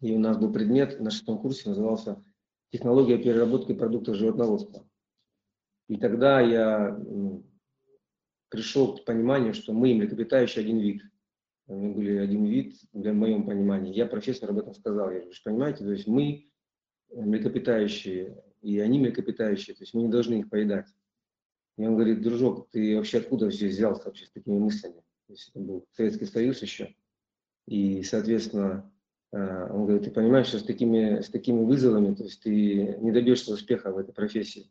[0.00, 2.22] и у нас был предмет на шестом курсе, назывался
[2.70, 4.88] «Технология переработки продуктов животноводства».
[5.88, 6.98] И тогда я
[8.48, 11.02] пришел к пониманию, что мы млекопитающие один вид.
[11.66, 13.94] Мы были один вид, для моем понимании.
[13.94, 15.10] Я профессор об этом сказал.
[15.10, 16.50] Я говорю, понимаете, то есть мы
[17.10, 20.86] млекопитающие, и они млекопитающие, то есть мы не должны их поедать.
[21.78, 25.01] И он говорит, дружок, ты вообще откуда здесь взялся вообще с такими мыслями?
[25.28, 26.94] Есть это был Советский Союз еще.
[27.66, 28.92] И, соответственно,
[29.32, 33.12] э, он говорит, ты понимаешь, что с такими, с такими вызовами, то есть ты не
[33.12, 34.70] добьешься успеха в этой профессии.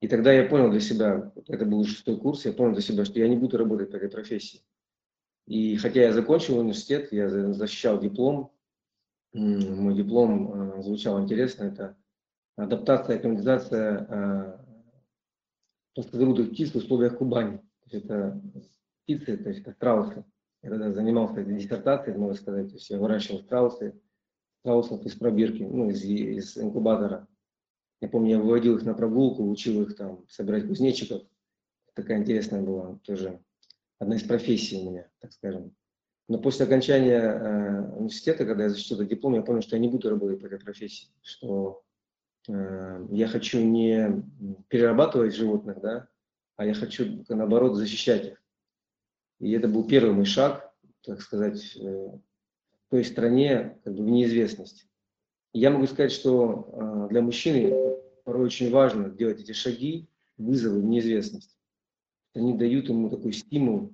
[0.00, 3.18] И тогда я понял для себя, это был шестой курс, я понял для себя, что
[3.18, 4.62] я не буду работать по этой профессии.
[5.46, 8.52] И хотя я закончил университет, я защищал диплом,
[9.32, 11.96] мой диплом э, звучал интересно, это
[12.56, 14.58] адаптация, акклиматизация э,
[15.94, 17.60] плоскогрудых птиц в условиях Кубани.
[17.90, 18.40] Это
[19.08, 20.24] птицы, то есть это страусы.
[20.62, 23.98] Я тогда занимался диссертацией, можно сказать, то есть я выращивал страусы,
[24.60, 27.26] страусов из пробирки, ну, из, из инкубатора.
[28.00, 31.22] Я помню, я выводил их на прогулку, учил их там собирать кузнечиков.
[31.94, 33.40] Такая интересная была тоже
[33.98, 35.74] одна из профессий у меня, так скажем.
[36.28, 40.10] Но после окончания э, университета, когда я защитил диплом, я понял, что я не буду
[40.10, 41.82] работать по этой профессии, что
[42.48, 44.22] э, я хочу не
[44.68, 46.08] перерабатывать животных, да,
[46.56, 48.42] а я хочу, наоборот, защищать их.
[49.40, 50.72] И это был первый мой шаг,
[51.04, 54.86] так сказать, э, в той стране, как бы в неизвестность.
[55.52, 57.72] я могу сказать, что э, для мужчины
[58.24, 61.56] порой очень важно делать эти шаги, вызовы в неизвестность.
[62.34, 63.92] Они дают ему такой стимул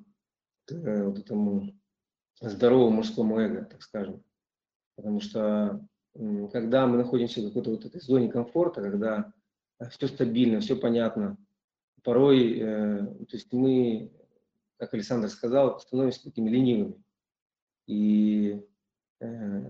[0.65, 1.75] к э, вот этому
[2.41, 4.23] здоровому мужскому эго, так скажем.
[4.97, 5.87] Потому что
[6.53, 9.33] когда мы находимся в какой-то вот этой зоне комфорта, когда
[9.91, 11.37] все стабильно, все понятно,
[12.05, 14.13] порой, то есть мы
[14.79, 17.03] как Александр сказал, становимся такими ленивыми.
[17.87, 18.63] И
[19.21, 19.63] э,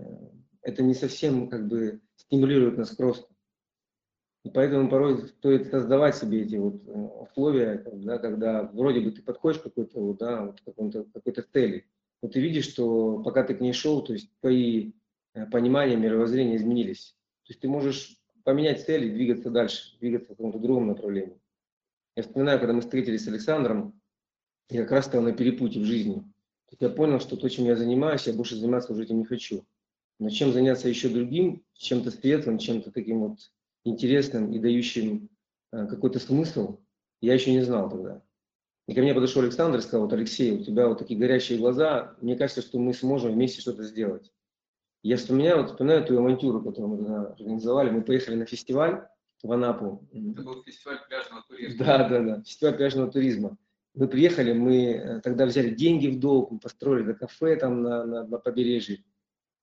[0.61, 3.35] это не совсем как бы стимулирует нас к росту.
[4.43, 9.21] И поэтому порой стоит создавать себе эти вот э, условия, да, когда вроде бы ты
[9.21, 11.87] подходишь к какой-то вот, да, вот какой-то, какой-то цели,
[12.21, 14.93] но ты видишь, что пока ты к ней шел, то есть твои
[15.33, 17.15] э, понимания, мировоззрения изменились.
[17.43, 21.41] То есть ты можешь поменять цель и двигаться дальше, двигаться в каком-то другом направлении.
[22.15, 23.99] Я вспоминаю, когда мы встретились с Александром,
[24.69, 26.23] я как раз стал на перепутье в жизни.
[26.79, 29.65] Я понял, что то, чем я занимаюсь, я больше заниматься уже этим не хочу.
[30.19, 33.39] Но чем заняться еще другим, чем-то светлым, чем-то таким вот
[33.83, 35.29] интересным и дающим
[35.71, 36.79] э, какой-то смысл,
[37.21, 38.21] я еще не знал тогда.
[38.87, 42.15] И ко мне подошел Александр и сказал, вот Алексей, у тебя вот такие горящие глаза,
[42.21, 44.31] мне кажется, что мы сможем вместе что-то сделать.
[45.01, 47.89] Я вспоминаю, вот вспоминаю ту авантюру, которую мы тогда организовали.
[47.89, 49.07] Мы поехали на фестиваль
[49.43, 50.07] в Анапу.
[50.11, 51.85] Это был фестиваль пляжного туризма.
[51.85, 53.57] Да, да, да, фестиваль пляжного туризма.
[53.95, 58.27] Мы приехали, мы э, тогда взяли деньги в долг, мы построили кафе там на, на,
[58.27, 59.03] на побережье.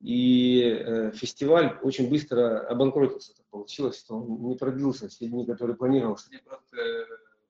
[0.01, 3.37] И э, фестиваль очень быстро обанкротился.
[3.37, 6.29] Так получилось, что он не продлился все дни, которые планировался.
[6.45, 7.05] просто э,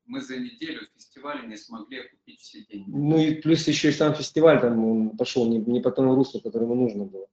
[0.06, 2.90] мы за неделю фестиваля не смогли купить все деньги.
[2.90, 6.40] Ну и плюс еще и сам фестиваль там он пошел не, не по тому руслу,
[6.40, 7.26] которому нужно было.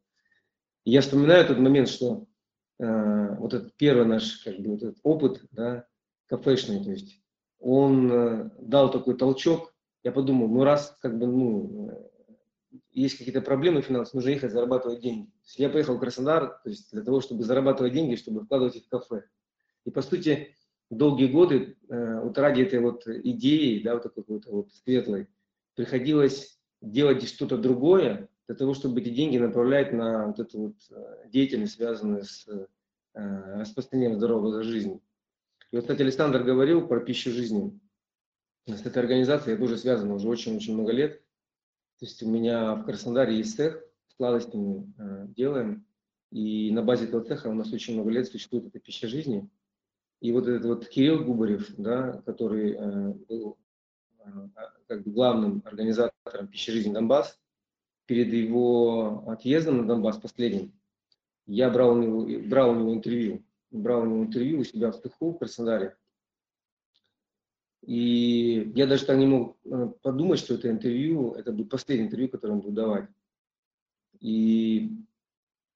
[0.85, 2.25] И я вспоминаю тот момент, что
[2.79, 5.85] э, вот этот первый наш как бы, вот этот опыт, да,
[6.27, 7.21] кафешный, то есть
[7.59, 9.73] он э, дал такой толчок.
[10.03, 15.01] Я подумал, ну раз как бы, ну, э, есть какие-то проблемы финансовые, нужно ехать зарабатывать
[15.01, 15.29] деньги.
[15.57, 18.89] Я поехал в Краснодар то есть для того, чтобы зарабатывать деньги, чтобы вкладывать их в
[18.89, 19.25] кафе.
[19.85, 20.55] И по сути,
[20.89, 25.27] долгие годы э, вот ради этой вот идеи, да, вот такой вот, вот светлой,
[25.75, 30.75] приходилось делать что-то другое для того, чтобы эти деньги направлять на вот эту вот
[31.27, 32.47] деятельность, связанную с
[33.13, 35.01] распространением здорового жизни.
[35.71, 37.79] И вот, кстати, Александр говорил про пищу жизни.
[38.65, 41.21] С этой организацией я тоже связан уже очень-очень много лет.
[41.99, 43.83] То есть у меня в Краснодаре есть цех,
[44.15, 45.85] сладостями э, делаем.
[46.31, 49.49] И на базе этого цеха у нас очень много лет существует эта пища жизни.
[50.21, 53.57] И вот этот вот Кирилл Губарев, да, который э, был
[54.19, 54.29] э,
[54.87, 57.39] как бы главным организатором пищи жизни Донбасс,
[58.05, 60.73] перед его отъездом на Донбасс последним,
[61.45, 65.39] я брал у него, брал у него интервью, брал интервью у себя в Тыху, в
[65.39, 65.95] Краснодаре.
[67.81, 72.29] И я даже так не мог э, подумать, что это интервью, это будет последнее интервью,
[72.29, 73.09] которое он будет давать.
[74.19, 74.91] И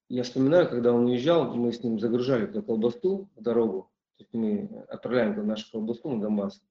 [0.10, 4.34] я вспоминаю, когда он уезжал, мы с ним загружали туда колбасу в дорогу, то есть
[4.34, 6.62] мы отправляем нашу колбасу на Донбасс.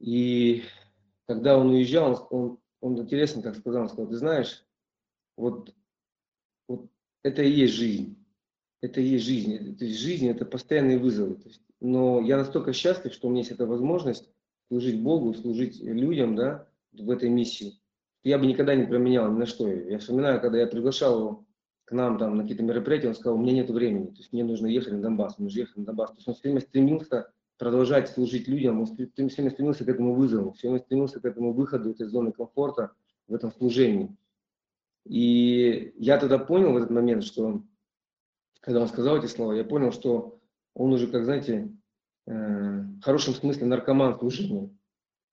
[0.00, 0.64] И
[1.26, 4.66] когда он уезжал, он, он интересно как сказал, он сказал, ты знаешь,
[5.36, 5.72] вот,
[6.66, 6.90] вот
[7.22, 8.21] это и есть жизнь.
[8.82, 9.76] Это и есть жизнь.
[9.78, 11.36] То есть жизнь это постоянные вызовы.
[11.36, 14.28] То есть, но я настолько счастлив, что у меня есть эта возможность
[14.68, 17.80] служить Богу, служить людям да, в этой миссии.
[18.24, 19.68] Я бы никогда не променял ни на что.
[19.68, 21.46] Я вспоминаю, когда я приглашал его
[21.84, 24.44] к нам там на какие-то мероприятия, он сказал, у меня нет времени, то есть мне
[24.44, 26.10] нужно ехать на Донбасс, мне нужно ехать на Донбасс.
[26.10, 30.14] То есть он все время стремился продолжать служить людям, он все время стремился к этому
[30.14, 32.92] вызову, все время стремился к этому выходу из зоны комфорта
[33.28, 34.16] в этом служении.
[35.04, 37.62] И я тогда понял в этот момент, что
[38.62, 40.38] когда он сказал эти слова, я понял, что
[40.74, 41.70] он уже, как знаете,
[42.26, 44.68] э, в хорошем смысле наркоман служения.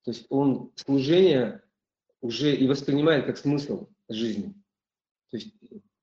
[0.04, 1.62] То есть он служение
[2.22, 4.54] уже и воспринимает как смысл жизни.
[5.30, 5.54] То есть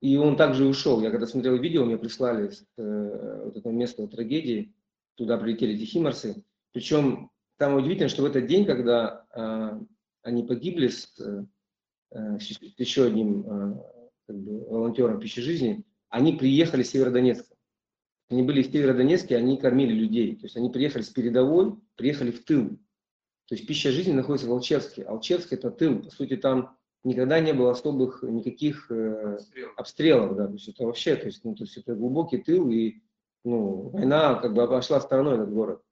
[0.01, 1.01] и он также ушел.
[1.01, 4.73] Я когда смотрел видео, мне прислали с э, вот этого места трагедии,
[5.17, 6.45] туда прилетели эти химарсы.
[6.73, 9.81] Причем там удивительно, что в этот день, когда э,
[10.23, 13.83] они погибли с, э, с еще одним э,
[14.27, 17.55] как бы, волонтером пищи жизни, они приехали с Северодонецка.
[18.29, 20.37] Они были в Северодонецке, они кормили людей.
[20.37, 22.71] То есть они приехали с передовой, приехали в тыл.
[23.49, 25.03] То есть пища жизни находится в Алчевске.
[25.05, 26.03] Алчевск это тыл.
[26.03, 26.77] По сути, там
[27.07, 29.39] никогда не было особых никаких э,
[29.77, 32.97] обстрелов, да, то есть это вообще, то есть, ну, то есть это глубокий тыл, и
[33.45, 35.83] ну, война как бы обошла стороной этот город.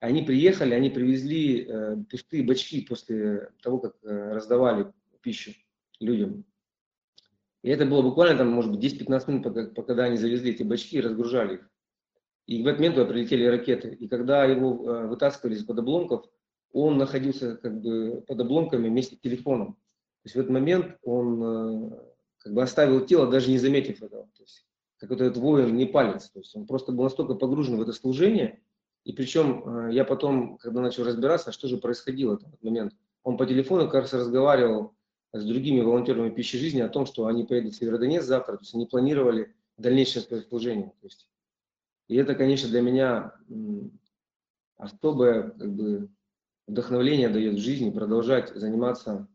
[0.00, 4.92] Они приехали, они привезли э, пустые бачки после того, как э, раздавали
[5.22, 5.52] пищу
[5.98, 6.44] людям.
[7.64, 10.98] И это было буквально там, может быть, 10-15 минут, пока, пока они завезли эти бачки
[10.98, 11.70] и разгружали их.
[12.44, 13.88] И в этот момент туда прилетели ракеты.
[13.94, 16.26] И когда его э, вытаскивали из-под обломков,
[16.72, 19.76] он находился как бы под обломками вместе с телефоном.
[19.76, 21.90] То есть в этот момент он э,
[22.36, 24.24] как бы оставил тело, даже не заметив этого.
[24.36, 24.66] То есть
[24.98, 26.28] какой-то этот воин не палец.
[26.28, 28.60] То есть он просто был настолько погружен в это служение.
[29.04, 32.92] И причем э, я потом, когда начал разбираться, что же происходило в этот момент,
[33.22, 34.94] он по телефону, кажется, разговаривал
[35.34, 38.74] с другими волонтерами пищи жизни о том, что они поедут в Северодонецк завтра, то есть
[38.74, 40.88] они планировали дальнейшее служение.
[41.00, 41.28] То есть,
[42.08, 43.34] и это, конечно, для меня
[44.76, 46.08] особое как бы,
[46.68, 49.26] вдохновление дает в жизни продолжать заниматься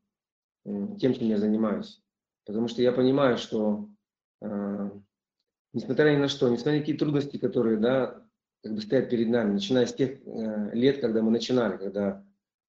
[0.64, 2.02] тем, чем я занимаюсь.
[2.46, 3.90] Потому что я понимаю, что
[4.42, 4.90] э,
[5.74, 8.26] несмотря ни на что, несмотря на какие трудности, которые да,
[8.64, 12.26] как бы стоят перед нами, начиная с тех э, лет, когда мы начинали, когда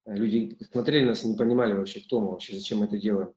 [0.07, 3.33] люди смотрели на нас и не понимали вообще, кто мы вообще, зачем мы это делаем.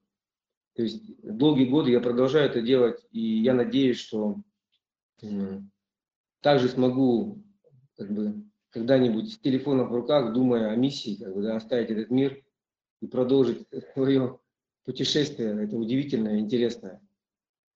[0.76, 4.42] То есть долгие годы я продолжаю это делать, и я надеюсь, что
[5.22, 5.60] э,
[6.42, 7.44] также смогу
[7.96, 12.10] как бы, когда-нибудь с телефоном в руках, думая о миссии, как бы, да, оставить этот
[12.10, 12.44] мир
[13.02, 14.40] и продолжить свое
[14.84, 17.02] путешествие, это удивительное, интересное.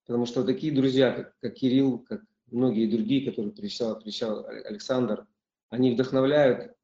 [0.05, 5.27] Потому что такие друзья, как, как Кирилл, как многие другие, которые приезжал, приезжал Александр,
[5.69, 6.75] они вдохновляют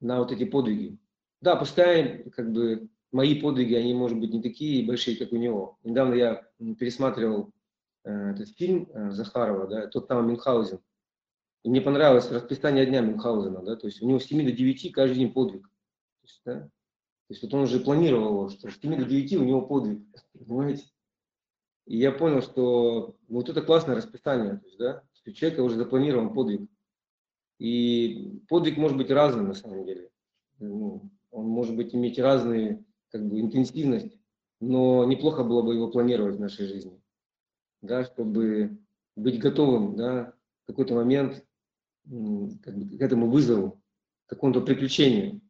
[0.00, 0.98] на вот эти подвиги.
[1.44, 5.78] Да, пускай как бы мои подвиги, они, может быть, не такие большие, как у него.
[5.84, 7.52] Недавно я пересматривал
[8.04, 10.80] э, этот фильм э, Захарова, да, тот там Мюнхгаузен.
[11.62, 14.90] И мне понравилось расписание дня Мюнхгаузена, да, то есть у него с 7 до 9
[14.92, 15.68] каждый день подвиг.
[15.68, 16.70] То есть, да, то
[17.28, 20.86] есть вот он уже планировал, что с 7 до 9 у него подвиг, понимаете?
[21.84, 26.32] И я понял, что вот это классное расписание, то есть, да, у человека уже запланирован
[26.32, 26.70] подвиг.
[27.58, 30.10] И подвиг может быть разным на самом деле.
[30.58, 34.16] Ну, он может быть иметь разные как бы интенсивность,
[34.60, 37.00] но неплохо было бы его планировать в нашей жизни,
[37.82, 38.78] да, чтобы
[39.16, 40.32] быть готовым, да,
[40.62, 41.44] в какой-то момент
[42.04, 43.82] как бы, к этому вызову,
[44.26, 45.40] к какому-то приключению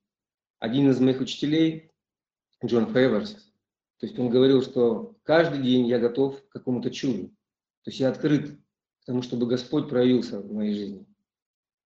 [0.59, 1.91] один из моих учителей,
[2.65, 3.35] Джон Фейверс,
[3.99, 7.29] то есть он говорил, что каждый день я готов к какому-то чуду.
[7.85, 11.07] То есть я открыт к тому, чтобы Господь проявился в моей жизни.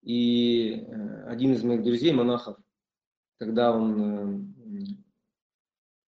[0.02, 2.56] И э, один из моих друзей, монахов,
[3.38, 4.84] когда он э,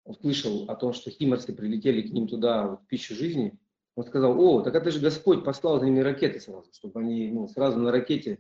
[0.05, 3.57] услышал о том, что химорцы прилетели к ним туда в пищу жизни,
[3.95, 7.47] он сказал, о, так это же Господь послал за ними ракеты сразу, чтобы они ну,
[7.47, 8.39] сразу на ракете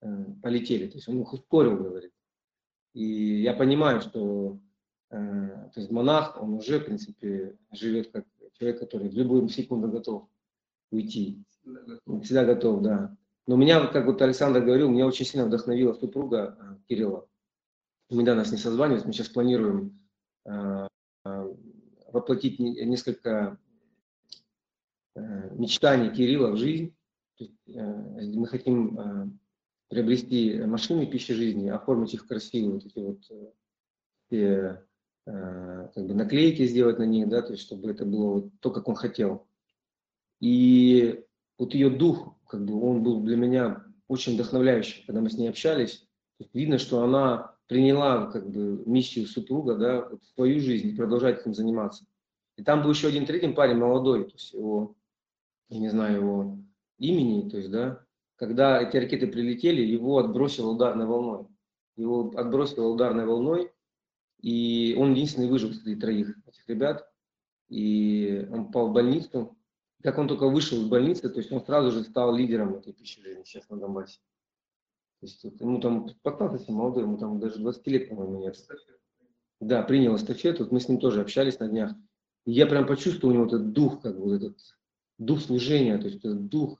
[0.00, 0.88] э, полетели.
[0.88, 2.12] То есть он их ускорил, говорит.
[2.94, 4.58] И я понимаю, что
[5.10, 8.24] э, то есть монах, он уже, в принципе, живет как
[8.54, 10.28] человек, который в любую секунду готов
[10.90, 11.44] уйти.
[12.22, 13.16] Всегда готов, да.
[13.46, 17.28] Но меня, как вот Александр говорил, меня очень сильно вдохновила супруга э, Кирилла.
[18.08, 19.98] Мы недавно с ней созванивались, мы сейчас планируем
[20.44, 20.86] э,
[21.24, 21.54] э,
[22.12, 23.58] воплотить несколько
[25.14, 26.94] мечтаний Кирилла в жизнь.
[27.66, 29.40] Мы хотим
[29.88, 34.84] приобрести машины пищи жизни, оформить их красиво, вот эти вот
[35.24, 38.88] как бы наклейки сделать на них, да, то есть чтобы это было вот то, как
[38.88, 39.48] он хотел.
[40.40, 41.24] И
[41.58, 45.48] вот ее дух, как бы он был для меня очень вдохновляющий, когда мы с ней
[45.48, 46.06] общались.
[46.52, 51.54] Видно, что она приняла как бы миссию супруга, да, в свою жизнь и продолжает этим
[51.54, 52.04] заниматься.
[52.56, 54.94] И там был еще один третий парень, молодой, то есть его,
[55.68, 56.58] я не знаю его
[56.98, 58.06] имени, то есть, да,
[58.36, 61.46] когда эти ракеты прилетели, его отбросило ударной волной.
[61.96, 63.72] Его отбросило ударной волной,
[64.40, 67.10] и он единственный выжил среди троих этих ребят.
[67.68, 69.56] И он попал в больницу,
[70.02, 73.20] как он только вышел из больницы, то есть он сразу же стал лидером этой пищи
[73.20, 74.20] жизни сейчас на Донбассе.
[75.20, 78.56] То есть вот, ему там 15 молодой, ему там даже 20 лет, по-моему, нет.
[79.60, 81.92] Да, принял эстафету, вот мы с ним тоже общались на днях.
[82.44, 84.58] И я прям почувствовал у него этот дух, как бы этот
[85.18, 86.78] дух служения, то есть этот дух.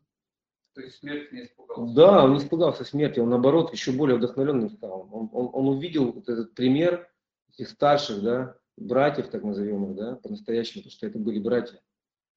[0.74, 1.94] То есть смерть не испугался?
[1.94, 5.08] Да, он не испугался смерти, он наоборот еще более вдохновленным стал.
[5.10, 7.10] Он, он, он увидел вот этот пример
[7.50, 11.80] этих старших, да, братьев, так назовем их, да, по-настоящему, потому что это были братья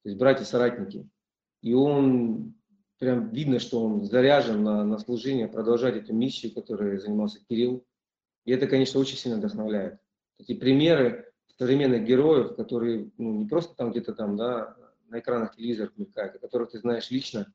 [0.02, 1.08] то есть братья-соратники.
[1.62, 2.54] И он,
[3.00, 7.84] прям видно, что он заряжен на, на служение, продолжать эту миссию, которой занимался Кирилл.
[8.44, 9.98] И это, конечно, очень сильно вдохновляет.
[10.38, 14.76] Эти примеры современных героев, которые ну, не просто там где-то там, да,
[15.08, 17.52] на экранах телевизора мелькают, а которых ты знаешь лично,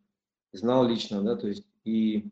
[0.52, 2.30] знал лично, да, то есть и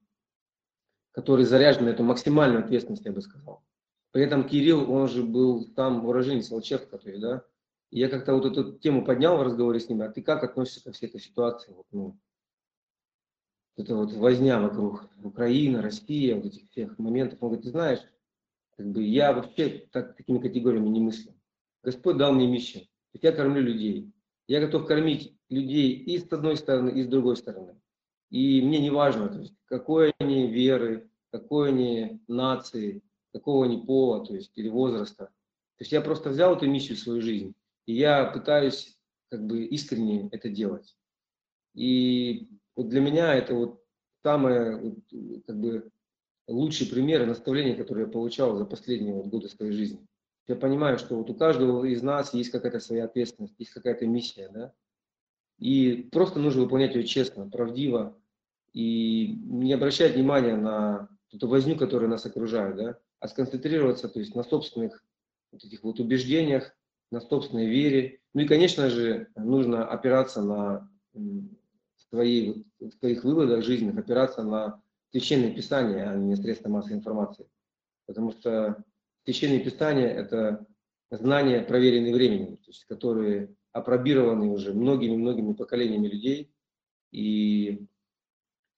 [1.11, 3.63] которые заряжены на эту максимальную ответственность, я бы сказал.
[4.11, 7.43] При этом Кирилл, он же был там уроженец Алчевка, то есть, да,
[7.91, 10.91] я как-то вот эту тему поднял в разговоре с ним, а ты как относишься ко
[10.91, 11.71] всей этой ситуации?
[11.73, 12.17] Вот, ну,
[13.75, 17.39] это вот возня вокруг Украины, Россия, вот этих всех моментов.
[17.41, 17.99] Он говорит, ты знаешь,
[18.77, 21.33] как бы я вообще так, такими категориями не мыслю.
[21.83, 22.85] Господь дал мне миссию.
[23.13, 24.11] Я кормлю людей.
[24.47, 27.79] Я готов кормить людей и с одной стороны, и с другой стороны.
[28.29, 34.25] И мне не важно, то есть, какой они веры, какой они нации, какого они пола,
[34.25, 35.25] то есть, или возраста.
[35.25, 37.55] То есть я просто взял эту миссию в свою жизнь
[37.85, 38.97] и я пытаюсь
[39.29, 40.95] как бы искренне это делать.
[41.73, 43.83] И вот для меня это вот
[44.23, 44.95] самое
[45.45, 45.89] как бы
[46.47, 50.05] лучший пример и наставление, которое я получал за последние вот годы своей жизни.
[50.47, 54.49] Я понимаю, что вот у каждого из нас есть какая-то своя ответственность, есть какая-то миссия,
[54.49, 54.73] да,
[55.57, 58.17] и просто нужно выполнять ее честно, правдиво,
[58.73, 64.35] и не обращать внимания на эту возню, которая нас окружает, да, а сконцентрироваться, то есть
[64.35, 65.05] на собственных
[65.51, 66.75] вот этих вот убеждениях,
[67.11, 68.19] на собственной вере.
[68.33, 70.89] Ну и, конечно же, нужно опираться на
[72.13, 77.47] свои, в своих выводах жизненных, опираться на Священное Писание, а не средства массовой информации.
[78.05, 78.83] Потому что
[79.23, 80.63] Священное Писание– это
[81.09, 86.53] знания, проверенные временем, то есть, которые опробированы уже многими-многими поколениями людей,
[87.11, 87.87] и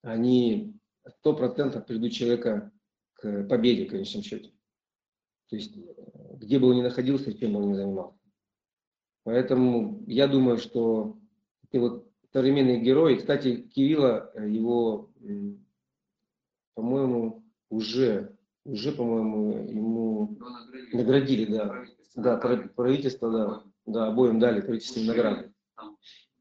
[0.01, 0.79] они
[1.17, 2.71] сто процентов приведут человека
[3.15, 4.53] к победе, в конечном счете.
[5.49, 5.75] То есть,
[6.35, 8.17] где бы он ни находился, чем бы он ни занимался.
[9.23, 11.17] Поэтому я думаю, что
[11.73, 15.09] вот современные герои, кстати, Кирилла, э, его,
[16.73, 20.37] по-моему, уже, уже, по-моему, ему
[20.91, 21.67] наградили, наградили да.
[21.69, 22.37] Правительство, да,
[22.75, 25.53] правительство, да, да, обоим дали правительственные награды.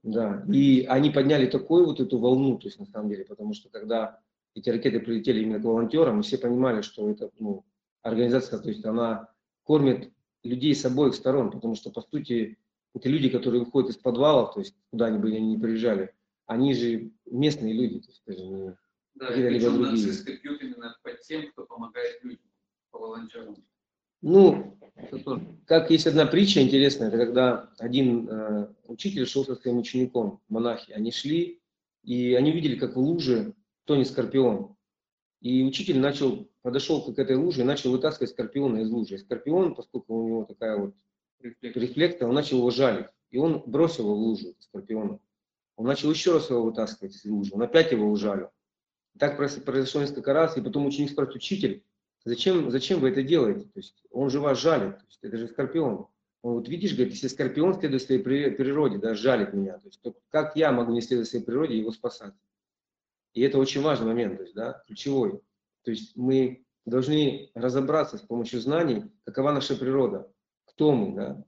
[0.02, 3.68] Да, и они подняли такую вот эту волну, то есть на самом деле, потому что
[3.68, 4.18] когда
[4.56, 7.64] эти ракеты прилетели именно к волонтерам, все понимали, что это ну,
[8.02, 9.28] организация, то есть она
[9.62, 12.58] кормит людей с обоих сторон, потому что, по сути,
[12.94, 16.14] это люди, которые выходят из подвалов, то есть куда они бы они не приезжали,
[16.46, 18.76] они же местные люди, то есть это же не
[19.14, 20.06] да, либо другие.
[20.06, 22.46] нацисты пьют именно под тем, кто помогает людям,
[22.90, 23.56] по волонтерам.
[24.22, 24.78] Ну,
[25.66, 30.92] как есть одна притча интересная, это когда один э, учитель шел со своим учеником, монахи,
[30.92, 31.60] они шли,
[32.02, 34.76] и они увидели, как в луже тонет скорпион.
[35.40, 39.16] И учитель начал, подошел к этой луже и начал вытаскивать скорпиона из лужи.
[39.16, 40.94] И скорпион, поскольку у него такая вот
[41.60, 43.06] рефлектор, он начал его жалить.
[43.30, 45.18] И он бросил его в лужу, скорпиона.
[45.76, 47.50] Он начал еще раз его вытаскивать из лужи.
[47.52, 48.50] Он опять его ужалил.
[49.18, 50.56] Так произошло несколько раз.
[50.56, 51.84] И потом ученик спрашивает, учитель,
[52.24, 53.66] зачем, зачем вы это делаете?
[53.66, 54.98] То есть он же вас жалит.
[54.98, 56.06] То есть это же скорпион.
[56.42, 60.14] Он вот видишь, говорит, если скорпион следует своей природе, да, жалит меня, то есть то
[60.28, 62.34] как я могу не следовать своей природе и его спасать?
[63.32, 65.40] И это очень важный момент, то есть, да, ключевой.
[65.84, 70.30] То есть мы должны разобраться с помощью знаний, какова наша природа
[70.74, 71.44] кто мы, да,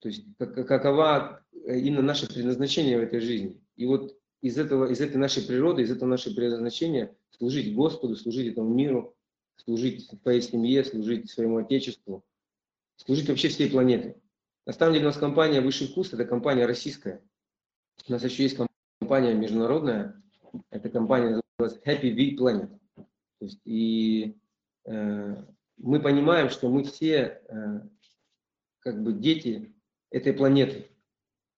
[0.00, 3.60] то есть как, какова именно наше предназначение в этой жизни.
[3.76, 8.52] И вот из, этого, из этой нашей природы, из этого нашего предназначения служить Господу, служить
[8.52, 9.14] этому миру,
[9.56, 12.24] служить своей семье, служить своему Отечеству,
[12.96, 14.16] служить вообще всей планете.
[14.66, 17.22] На самом деле у нас компания «Высший вкус»– это компания российская.
[18.08, 18.58] У нас еще есть
[19.00, 20.22] компания международная,
[20.70, 22.78] эта компания называется Happy V Planet.
[23.38, 24.36] То есть, и
[24.84, 25.36] э,
[25.78, 27.80] мы понимаем, что мы все э,
[28.80, 29.74] как бы дети
[30.10, 30.88] этой планеты.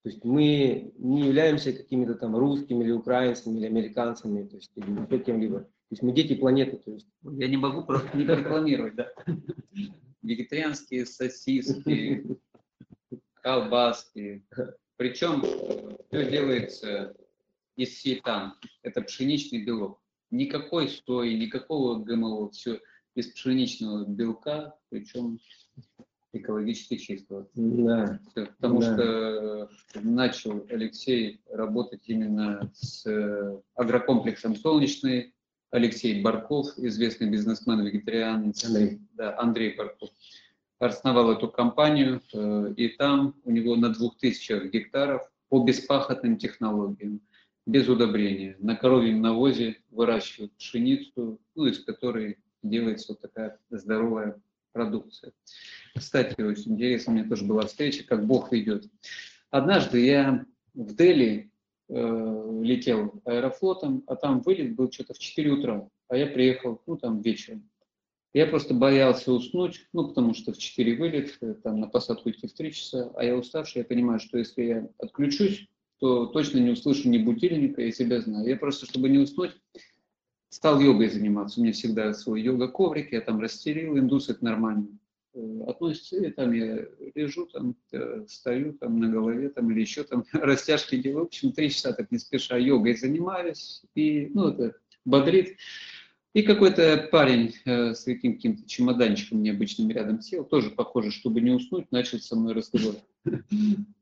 [0.03, 5.17] То есть мы не являемся какими-то там русскими или украинцами или американцами, то есть или
[5.19, 5.61] кем-либо.
[5.61, 6.77] То есть мы дети планеты.
[6.77, 7.07] То есть.
[7.23, 9.11] Я не могу просто не рекламировать, да.
[10.21, 12.25] Вегетарианские сосиски,
[13.35, 14.45] колбаски.
[14.97, 15.41] Причем
[16.07, 17.15] все делается
[17.75, 18.55] из сейтан.
[18.81, 20.01] Это пшеничный белок.
[20.31, 22.79] Никакой сои, никакого ГМО, все
[23.15, 25.39] из пшеничного белка, причем
[26.33, 27.47] экологически чистого.
[27.55, 28.19] Да.
[28.33, 28.93] Потому да.
[28.93, 29.69] что
[30.01, 33.05] начал Алексей работать именно с
[33.75, 35.33] агрокомплексом «Солнечный».
[35.73, 38.53] Алексей Барков, известный бизнесмен, вегетариан.
[38.63, 38.99] Андрей.
[39.13, 40.11] Да, Андрей Барков.
[40.77, 47.21] Основал эту компанию, э, и там у него на 2000 гектаров по беспахотным технологиям,
[47.65, 48.55] без удобрения.
[48.59, 54.39] На коровьем навозе выращивают пшеницу, ну, из которой делается вот такая здоровая
[54.73, 55.31] продукция.
[55.95, 58.85] Кстати, очень интересно, у меня тоже была встреча, как Бог ведет.
[59.49, 61.51] Однажды я в Дели
[61.87, 66.97] э, летел аэрофлотом, а там вылет был что-то в 4 утра, а я приехал, ну,
[66.97, 67.69] там вечером.
[68.33, 72.47] Я просто боялся уснуть, ну, потому что в 4 вылет, э, там на посадку идти
[72.47, 75.67] в 3 часа, а я уставший, я понимаю, что если я отключусь,
[75.99, 78.47] то точно не услышу ни будильника, я себя знаю.
[78.47, 79.51] Я просто, чтобы не уснуть,
[80.53, 81.59] стал йогой заниматься.
[81.59, 84.87] У меня всегда свой йога-коврик, я там растерил, индус это нормально
[85.33, 86.85] э, относится, и там я
[87.15, 91.23] лежу, там э, стою там на голове, там или еще там растяжки делаю.
[91.23, 94.75] В общем, три часа так не спеша йогой занимаюсь, и, ну, это
[95.05, 95.57] бодрит.
[96.33, 101.91] И какой-то парень э, с каким-то чемоданчиком необычным рядом сел, тоже похоже, чтобы не уснуть,
[101.91, 102.95] начал со мной разговор.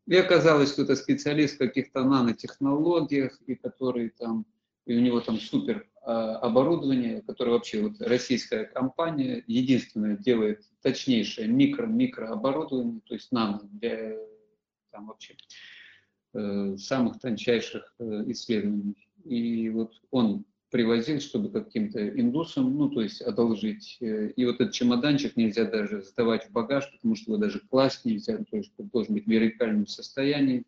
[0.08, 4.46] И оказалось, что это специалист в каких-то нанотехнологиях, и который там,
[4.86, 11.48] и у него там супер а, оборудование, которое вообще вот российская компания единственная делает точнейшее
[11.48, 14.18] микро-микро оборудование, то есть нано для
[14.92, 15.36] там вообще
[16.34, 18.96] э, самых тончайших э, исследований.
[19.24, 23.98] И вот он привозил, чтобы каким-то индусам, ну, то есть одолжить.
[24.02, 28.06] Э, и вот этот чемоданчик нельзя даже сдавать в багаж, потому что его даже класть
[28.06, 30.64] нельзя, то есть он должен быть в вертикальном состоянии.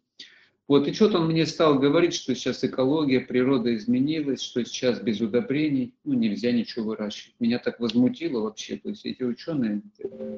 [0.68, 5.20] Вот, и что-то он мне стал говорить, что сейчас экология, природа изменилась, что сейчас без
[5.20, 7.36] удобрений, ну, нельзя ничего выращивать.
[7.39, 9.82] Меня так возмутило вообще, то есть эти ученые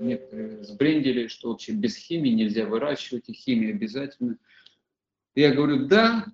[0.01, 4.38] некоторые сбрендили, что вообще без химии нельзя выращивать, и химия обязательно.
[5.36, 6.26] Я говорю, да,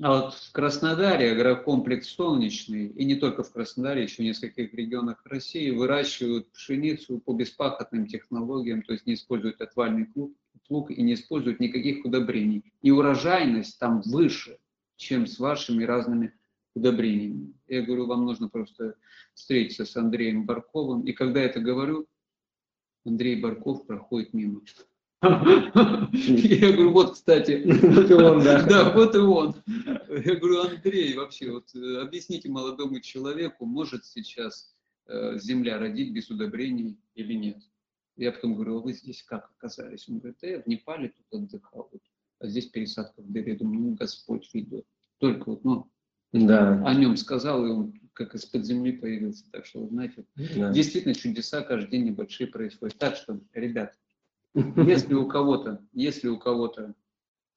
[0.00, 5.20] а вот в Краснодаре агрокомплекс «Солнечный», и не только в Краснодаре, еще в нескольких регионах
[5.24, 10.34] России, выращивают пшеницу по беспахотным технологиям, то есть не используют отвальный плуг,
[10.66, 12.72] плуг и не используют никаких удобрений.
[12.82, 14.58] И урожайность там выше,
[14.96, 16.32] чем с вашими разными
[16.74, 17.54] удобрениями.
[17.66, 18.96] Я говорю, вам нужно просто
[19.34, 21.02] встретиться с Андреем Барковым.
[21.02, 22.06] И когда я это говорю,
[23.04, 24.60] Андрей Барков проходит мимо.
[25.22, 27.62] Я говорю, вот, кстати.
[27.64, 28.62] Вот и он, да.
[28.68, 29.54] Да, вот и он.
[29.66, 34.74] Я говорю, Андрей, вообще, вот объясните молодому человеку, может сейчас
[35.06, 37.58] э, земля родить без удобрений или нет.
[38.16, 40.08] Я потом говорю, а вы здесь как оказались?
[40.08, 41.90] Он говорит, да я в Непале тут отдыхал,
[42.38, 43.52] а здесь пересадка в дыре.
[43.52, 44.86] Я думаю, ну, Господь ведет.
[45.18, 45.90] Только вот, ну,
[46.32, 46.82] да.
[46.84, 49.44] о нем сказал, и он как из-под земли появился.
[49.50, 50.72] Так что, знаете, да.
[50.72, 52.96] действительно чудеса каждый день небольшие происходят.
[52.98, 53.98] Так что, ребят,
[54.54, 56.94] если у кого-то, если у кого-то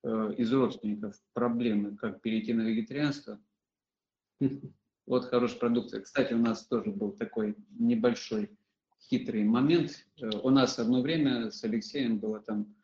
[0.03, 3.39] э, из родственников проблемы, как перейти на вегетарианство,
[5.05, 6.01] вот хорошая продукция.
[6.01, 8.58] Кстати, у нас тоже был такой небольшой
[9.01, 10.05] хитрый момент.
[10.21, 12.75] Э, у нас одно время с Алексеем была там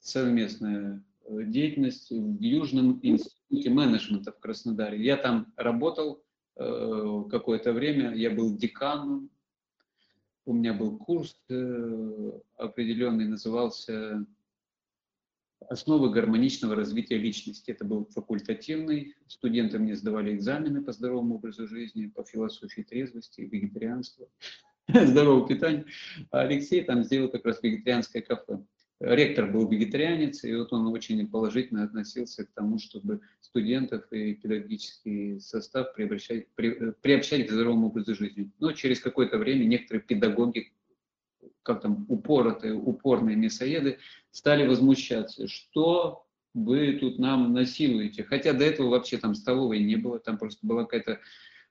[0.00, 5.02] совместная э, деятельность в Южном институте менеджмента в Краснодаре.
[5.02, 6.22] Я там работал
[6.56, 9.30] э, какое-то время, я был деканом
[10.44, 14.26] у меня был курс э, определенный, назывался
[15.68, 17.70] «Основы гармоничного развития личности».
[17.70, 19.14] Это был факультативный.
[19.28, 24.28] Студенты мне сдавали экзамены по здоровому образу жизни, по философии трезвости, вегетарианства,
[24.88, 25.84] здорового питания.
[26.30, 28.60] А Алексей там сделал как раз вегетарианское кафе
[29.02, 35.40] ректор был вегетарианец, и вот он очень положительно относился к тому, чтобы студентов и педагогический
[35.40, 38.50] состав приобщать, при, приобщать к здоровому образу жизни.
[38.60, 40.72] Но через какое-то время некоторые педагоги,
[41.62, 43.98] как там упоротые, упорные мясоеды,
[44.30, 46.24] стали возмущаться, что
[46.54, 48.22] вы тут нам насилуете.
[48.22, 51.18] Хотя до этого вообще там столовой не было, там просто была какая-то э,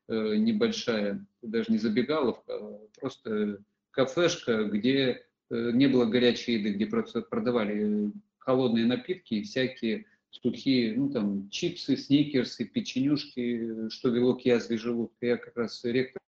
[0.07, 3.59] небольшая, даже не забегаловка, а просто
[3.91, 10.95] кафешка, где э, не было горячей еды, где просто продавали э, холодные напитки всякие сухие,
[10.95, 15.25] ну там чипсы, сникерсы, печенюшки, что вело к язве желудка.
[15.25, 16.21] Я как раз ректору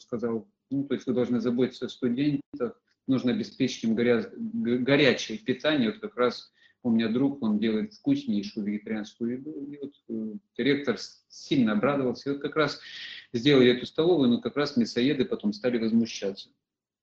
[0.00, 4.30] сказал, ну то есть вы должны заботиться о студентах, нужно обеспечить им горя...
[4.34, 5.90] горячее питание.
[5.90, 6.52] Вот как раз
[6.82, 9.66] у меня друг, он делает вкуснейшую вегетарианскую еду.
[9.70, 10.96] И вот э, директор
[11.28, 12.28] сильно обрадовался.
[12.28, 12.80] И вот как раз
[13.34, 16.48] сделали эту столовую, но как раз мясоеды потом стали возмущаться.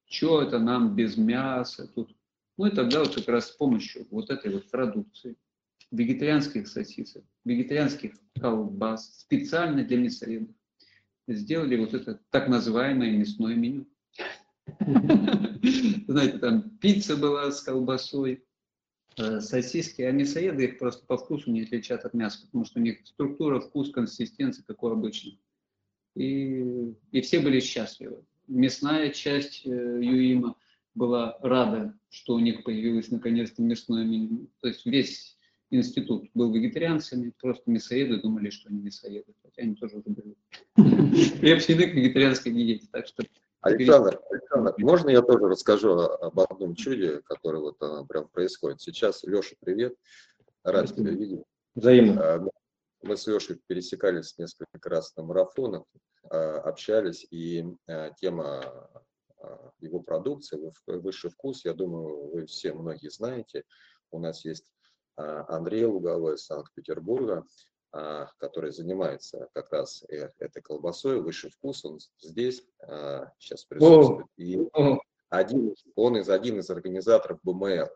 [0.05, 2.15] Что это нам без мяса тут?
[2.57, 5.36] Ну и тогда вот как раз с помощью вот этой вот продукции,
[5.91, 10.55] вегетарианских сосисок, вегетарианских колбас, специально для мясоедов,
[11.27, 13.88] сделали вот это так называемое мясное меню.
[16.07, 18.43] Знаете, там пицца была с колбасой,
[19.17, 22.84] э, сосиски, а мясоеды их просто по вкусу не отличат от мяса, потому что у
[22.84, 25.36] них структура, вкус, консистенция, как у обычных.
[26.16, 28.24] И, и все были счастливы.
[28.47, 30.55] Мясная часть э, ЮИМа
[30.93, 34.49] была рада, что у них появилось наконец-то мясное меню.
[34.59, 35.38] То есть весь
[35.70, 40.36] институт был вегетарианцами, просто мясоеды думали, что они мясоеды, хотя они тоже уже были
[41.39, 42.88] приобщены к вегетарианской диете.
[42.91, 43.24] Так что
[43.62, 49.24] Александр, Александр, можно я тоже расскажу об одном чуде, которое вот а, прям происходит сейчас?
[49.24, 49.95] Леша, привет,
[50.64, 51.09] рад Спасибо.
[51.09, 51.43] тебя видеть.
[51.76, 52.49] Взаимно.
[53.01, 55.83] А, мы с Лешей пересекались несколько раз на марафонах,
[56.29, 57.65] а, общались, и
[58.17, 58.89] тема
[59.79, 63.63] его продукции «Высший вкус», я думаю, вы все многие знаете.
[64.11, 64.67] У нас есть
[65.15, 67.43] Андрей Луговой из Санкт-Петербурга,
[67.93, 72.63] а, который занимается как раз э, этой колбасой, высший вкус, он здесь
[73.37, 74.27] сейчас а, присутствует.
[74.37, 74.57] И
[75.27, 77.89] один, он из один из организаторов БМЛ.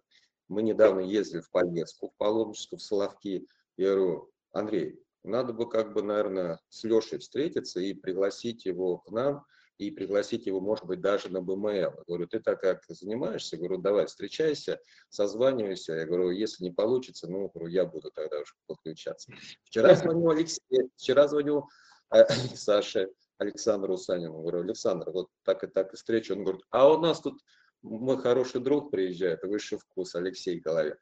[0.50, 3.48] Мы недавно ездили в Пальмецку, в Паломническу, в Соловки.
[3.78, 9.12] Я говорю, Андрей, надо бы как бы, наверное, с Лешей встретиться и пригласить его к
[9.12, 9.46] нам,
[9.78, 12.04] и пригласить его, может быть, даже на БМЛ.
[12.08, 13.58] говорю, ты так как занимаешься?
[13.58, 14.80] говорю, давай, встречайся,
[15.10, 15.94] созванивайся.
[15.94, 19.34] Я говорю, если не получится, ну, говорю, я буду тогда уже подключаться.
[19.64, 20.62] Вчера звонил Алексей,
[20.96, 21.68] вчера звонил
[22.14, 22.24] э,
[22.56, 24.40] Саше Александру Санину.
[24.40, 26.32] Говорю, Александр, вот так и так и встреча.
[26.32, 27.42] Он говорит, а у нас тут
[27.82, 30.98] мой хороший друг приезжает, высший вкус, Алексей Голове.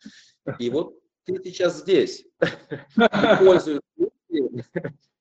[0.58, 2.26] И вот ты сейчас здесь,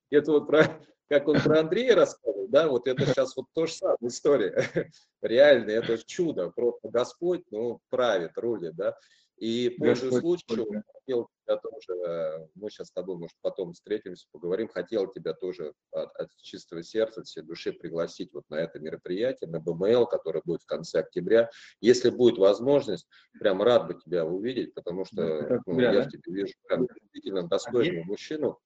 [0.09, 0.79] это вот про
[1.13, 4.89] как он про Андрея рассказывал, да, вот это сейчас вот то же самое история.
[5.21, 8.97] Реально, это чудо, просто Господь, ну, правит, рулит, да.
[9.37, 15.11] И пользуясь случаем, хотел тебя тоже, мы сейчас с тобой, может, потом встретимся, поговорим, хотел
[15.11, 19.59] тебя тоже от, от чистого сердца, от всей души пригласить вот на это мероприятие, на
[19.59, 21.49] БМЛ, которое будет в конце октября.
[21.81, 23.07] Если будет возможность,
[23.39, 28.03] прям рад бы тебя увидеть, потому что ну, я в тебе вижу прям действительно достойного
[28.05, 28.59] мужчину,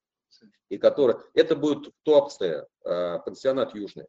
[0.70, 4.06] и который, это будет Туапсе, э, пансионат Южный.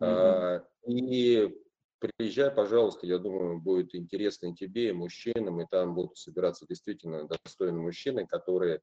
[0.00, 0.62] Mm-hmm.
[0.88, 1.56] И
[1.98, 7.26] приезжай, пожалуйста, я думаю, будет интересно и тебе, и мужчинам, и там будут собираться действительно
[7.26, 8.80] достойные мужчины, которые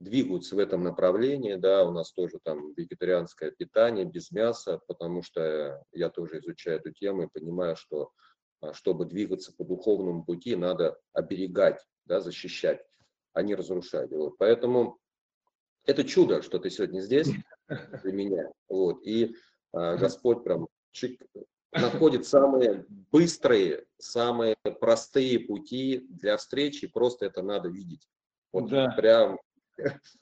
[0.00, 5.82] двигаются в этом направлении, да, у нас тоже там вегетарианское питание без мяса, потому что
[5.92, 8.12] я тоже изучаю эту тему и понимаю, что
[8.60, 12.80] а, чтобы двигаться по духовному пути, надо оберегать, да, защищать,
[13.32, 14.30] а не разрушать его.
[14.30, 14.98] Поэтому
[15.84, 17.28] это чудо, что ты сегодня здесь
[18.02, 18.52] для меня.
[18.68, 19.04] Вот.
[19.04, 19.36] И
[19.72, 21.20] а, Господь прям чик,
[21.72, 28.08] находит самые быстрые, самые простые пути для встречи, просто это надо видеть.
[28.52, 28.88] Вот да.
[28.96, 29.38] прям.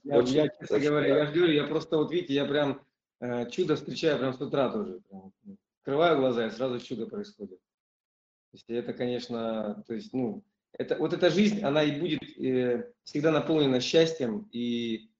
[0.05, 2.83] Я, очень, я, честно очень говоря, я говорю, я просто вот видите, я прям
[3.21, 5.01] э, чудо встречаю прям с утра тоже.
[5.09, 5.33] Прям,
[5.81, 7.59] открываю глаза, и сразу чудо происходит.
[7.59, 12.93] То есть это, конечно, то есть, ну, это, вот эта жизнь, она и будет э,
[13.05, 15.11] всегда наполнена счастьем и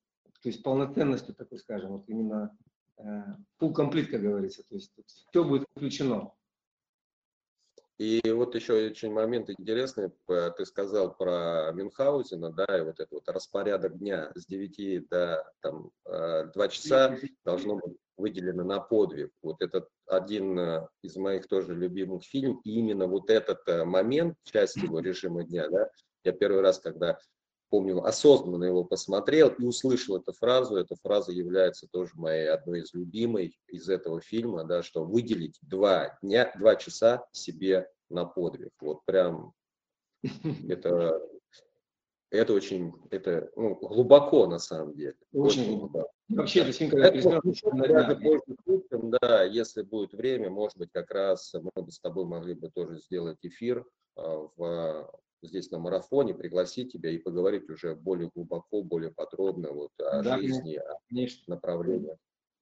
[0.43, 2.55] то есть полноценностью, такой скажем, вот именно
[2.99, 6.33] full complete, как говорится, то есть все будет включено.
[7.97, 13.27] И вот еще очень момент интересный, ты сказал про Мюнхгаузена, да, и вот этот вот
[13.29, 19.31] распорядок дня с 9 до там, 2 э, часа должно быть выделено на подвиг.
[19.41, 24.75] Вот этот один э, из моих тоже любимых фильмов, и именно вот этот момент, часть
[24.75, 25.89] его режима дня, да,
[26.23, 27.17] я первый раз, когда
[27.69, 30.75] помню, осознанно его посмотрел и услышал эту фразу.
[30.75, 36.17] Эта фраза является тоже моей одной из любимой из этого фильма, да, что выделить два
[36.21, 38.71] дня, два часа себе на подвиг.
[38.81, 39.53] Вот прям
[40.69, 41.21] это,
[42.31, 45.15] это очень, это ну, глубоко на самом деле.
[45.33, 46.11] Очень, очень глубоко.
[46.29, 46.65] Вообще,
[49.21, 52.99] да, если будет время, может быть, как раз мы бы с тобой могли бы тоже
[52.99, 55.09] сделать эфир а, в
[55.41, 60.37] здесь на марафоне, пригласить тебя и поговорить уже более глубоко, более подробно вот о Да,
[60.37, 61.55] жизни, о Конечно.
[61.55, 62.17] направлениях.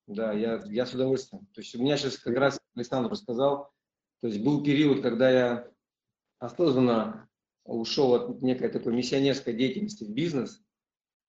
[0.07, 1.45] Да, я, я с удовольствием.
[1.53, 3.71] То есть у меня сейчас как раз Александр рассказал,
[4.21, 5.71] то есть был период, когда я
[6.39, 7.27] осознанно
[7.63, 10.61] ушел от некой такой миссионерской деятельности в бизнес,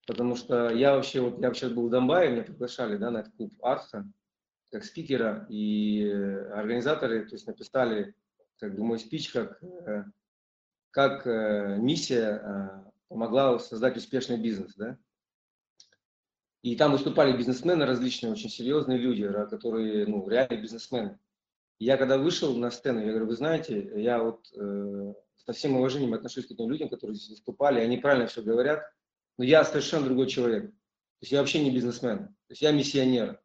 [0.07, 3.35] потому что я вообще, вот я сейчас был в Донбайе, меня приглашали да, на этот
[3.35, 4.07] клуб Арха
[4.71, 8.15] как спикера, и э, организаторы то есть, написали
[8.59, 10.05] как бы мой спич как, э,
[10.97, 14.75] как э, миссия э, помогла создать успешный бизнес.
[14.77, 14.97] Да?
[16.63, 21.19] И там выступали бизнесмены различные, очень серьезные люди, которые, ну, реальные бизнесмены.
[21.79, 25.77] И я когда вышел на сцену, я говорю, вы знаете, я вот э, со всем
[25.77, 28.83] уважением отношусь к этим людям, которые здесь выступали, они правильно все говорят,
[29.37, 30.71] но я совершенно другой человек.
[30.71, 33.39] То есть я вообще не бизнесмен, то есть я миссионер.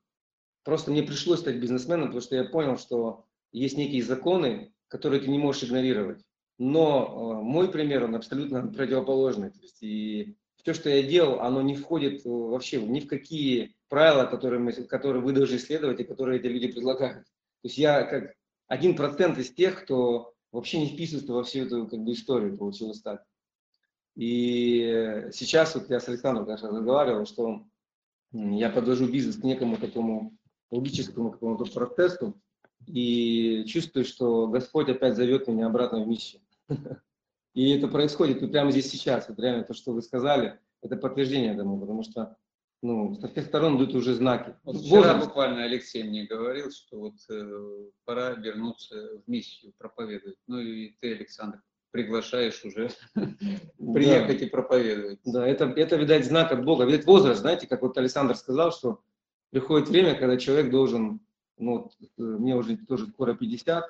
[0.64, 5.28] Просто мне пришлось стать бизнесменом, потому что я понял, что есть некие законы, которые ты
[5.28, 6.24] не можешь игнорировать.
[6.64, 9.50] Но э, мой пример, он абсолютно противоположный.
[9.50, 13.76] То есть и все, что я делал, оно не входит э, вообще ни в какие
[13.90, 17.24] правила, которые, мы, которые вы должны следовать и которые эти люди предлагают.
[17.24, 18.36] То есть я как
[18.68, 23.02] один процент из тех, кто вообще не вписывается во всю эту как бы, историю, получилось
[23.02, 23.24] так.
[24.16, 27.64] И сейчас вот я с Александром, конечно, разговаривал, что
[28.34, 30.38] я подвожу бизнес к некому такому
[30.70, 32.40] логическому какому-то процессу
[32.86, 36.40] и чувствую, что Господь опять зовет меня обратно в миссию.
[37.54, 39.28] И это происходит вот прямо здесь сейчас.
[39.28, 42.38] Вот реально то, что вы сказали, это подтверждение этому, потому что
[42.82, 44.56] ну, со всех сторон идут уже знаки.
[44.64, 45.28] Вот вчера Возраст.
[45.28, 50.38] буквально Алексей мне говорил, что вот э, пора вернуться в миссию проповедовать.
[50.48, 51.62] Ну и ты, Александр,
[51.92, 52.90] приглашаешь уже
[53.78, 55.20] приехать и проповедовать.
[55.26, 56.86] Да, это, это, видать, знак от Бога.
[56.86, 59.04] Видать, возраст, знаете, как вот Александр сказал, что
[59.52, 61.20] приходит время, когда человек должен,
[61.58, 63.86] ну, вот, э, мне уже тоже скоро 50,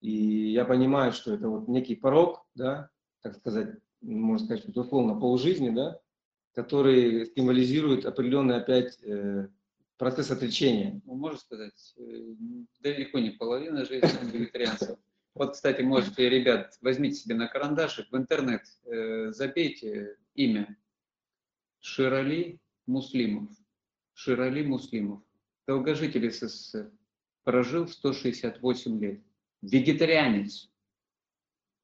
[0.00, 2.90] и я понимаю, что это вот некий порог, да,
[3.22, 6.00] так сказать, можно сказать, что условно полжизни, да,
[6.54, 9.48] который символизирует определенный опять э,
[9.98, 11.00] процесс отречения.
[11.04, 12.34] Ну, можно сказать, э,
[12.80, 14.98] далеко не половина жизни вегетарианцев.
[15.34, 20.76] Вот, кстати, можете, ребят, возьмите себе на карандашик, в интернет э, забейте имя
[21.80, 23.50] Ширали Муслимов.
[24.14, 25.22] Ширали Муслимов.
[25.66, 26.90] Долгожитель СССР.
[27.44, 29.20] Прожил 168 лет.
[29.66, 30.70] Вегетарианец.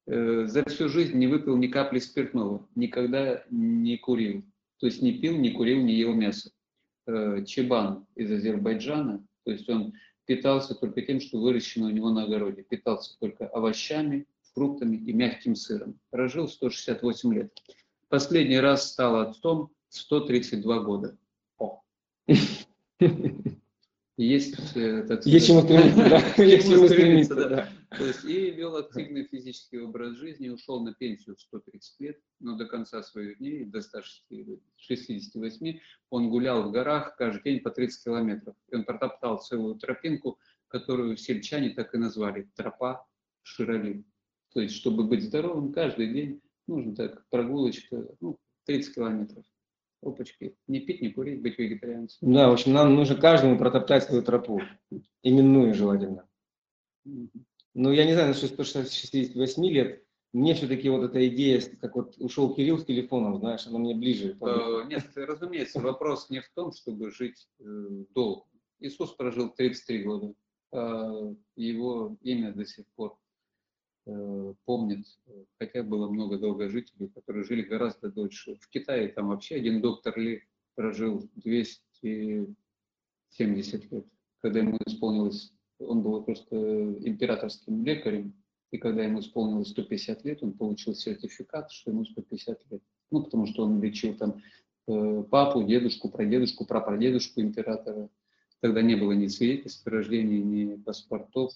[0.07, 2.67] Э, за всю жизнь не выпил ни капли спиртного.
[2.75, 4.43] Никогда не курил.
[4.79, 6.51] То есть не пил, не курил, не ел мясо.
[7.07, 9.25] Э, Чебан из Азербайджана.
[9.43, 9.93] То есть он
[10.25, 12.63] питался только тем, что выращено у него на огороде.
[12.63, 15.99] Питался только овощами, фруктами и мягким сыром.
[16.09, 17.51] Прожил 168 лет.
[18.07, 21.17] Последний раз стал отцом в 132 года.
[24.15, 26.21] Есть, э, так Есть чему стремиться, да.
[26.43, 27.67] Есть чему стремиться, да.
[27.97, 32.55] То есть и вел активный физический образ жизни, ушел на пенсию в 130 лет, но
[32.55, 35.79] до конца своих дней, до 168,
[36.11, 38.55] он гулял в горах каждый день по 30 километров.
[38.71, 40.37] И он протоптал целую тропинку,
[40.67, 43.07] которую сельчане так и назвали «тропа
[43.41, 44.05] Широли».
[44.53, 49.43] То есть, чтобы быть здоровым, каждый день нужно так прогулочка, ну, 30 километров.
[50.05, 50.55] Опачки.
[50.67, 52.33] Не пить, не курить, быть вегетарианцем.
[52.33, 54.61] Да, в общем, нам нужно каждому протоптать свою тропу,
[55.21, 56.27] именную желательно.
[57.05, 57.29] Мгм.
[57.73, 62.53] Ну, я не знаю, насчет 168 лет, мне все-таки вот эта идея, как вот ушел
[62.53, 64.37] Кирилл с телефоном, знаешь, она мне ближе.
[64.41, 67.63] Э, Нет, разумеется, вопрос не в том, чтобы жить э,
[68.13, 68.45] долго.
[68.79, 70.33] Иисус прожил 33 года.
[70.71, 73.17] а Его имя до сих пор
[74.65, 75.05] помнят,
[75.59, 78.55] хотя было много долгожителей, которые жили гораздо дольше.
[78.55, 80.43] В Китае там вообще один доктор Ли
[80.75, 84.05] прожил 270 лет,
[84.41, 88.33] когда ему исполнилось, он был просто императорским лекарем,
[88.71, 92.81] и когда ему исполнилось 150 лет, он получил сертификат, что ему 150 лет.
[93.11, 94.41] Ну, потому что он лечил там
[94.87, 98.09] э, папу, дедушку, прадедушку, прапрадедушку императора.
[98.61, 101.51] Тогда не было ни свидетельств о рождении, ни паспортов.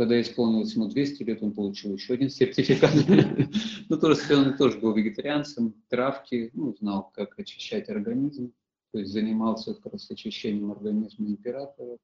[0.00, 2.90] Когда исполнилось ему 200 лет, он получил еще один сертификат.
[3.90, 8.54] Ну, то есть он тоже был вегетарианцем, травки, ну, знал, как очищать организм,
[8.92, 11.98] то есть занимался как раз очищением организма императора,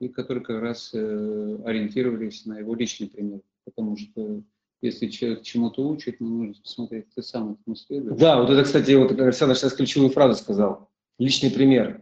[0.00, 3.40] и которые как раз э, ориентировались на его личный пример.
[3.64, 4.44] Потому что
[4.80, 8.16] если человек чему-то учит, ну, нужно посмотреть, ты сам этому следуешь.
[8.16, 10.88] Да, вот это, кстати, вот Александр сейчас ключевую фразу сказал.
[11.18, 12.00] Личный пример.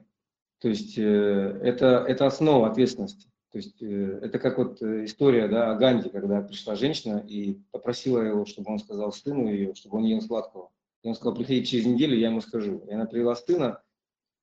[0.59, 3.32] То есть э, это, это основа ответственности.
[3.53, 7.61] То есть э, это как вот э, история да, о Ганди, когда пришла женщина и
[7.71, 10.71] попросила его, чтобы он сказал сыну ее, чтобы он ел сладкого.
[11.03, 12.83] И он сказал, приходи через неделю, я ему скажу.
[12.89, 13.83] И она привела сына,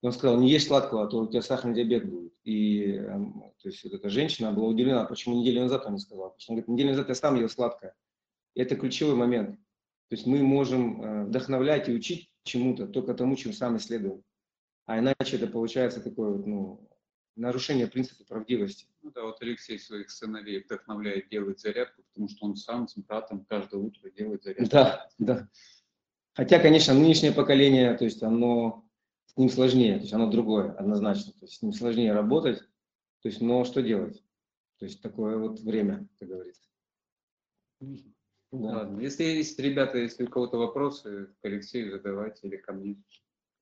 [0.03, 2.33] и он сказал, не ешь сладкого, а то у тебя сахарный диабет будет.
[2.43, 6.29] И эм, то есть вот эта женщина была удивлена, почему неделю назад он не сказал.
[6.29, 7.95] Потому что он говорит, неделю назад я сам ел сладкое.
[8.53, 9.55] И это ключевой момент.
[10.09, 14.23] То есть мы можем э, вдохновлять и учить чему-то, только тому, чем сами следуем.
[14.85, 16.88] А иначе это получается такое ну,
[17.35, 18.87] нарушение принципа правдивости.
[19.01, 23.45] Ну да, вот Алексей своих сыновей вдохновляет делать зарядку, потому что он сам с братом
[23.45, 24.69] каждое утро делает зарядку.
[24.69, 25.49] Да, да.
[26.33, 28.85] Хотя, конечно, нынешнее поколение, то есть оно
[29.25, 31.33] с ним сложнее, то есть оно другое, однозначно.
[31.33, 32.59] То есть с ним сложнее работать,
[33.21, 34.23] то есть, но что делать?
[34.77, 36.63] То есть такое вот время, как говорится.
[38.51, 38.77] Да.
[38.77, 42.95] Ладно, если есть, ребята, если у кого-то вопросы, к Алексею задавайте или ко мне.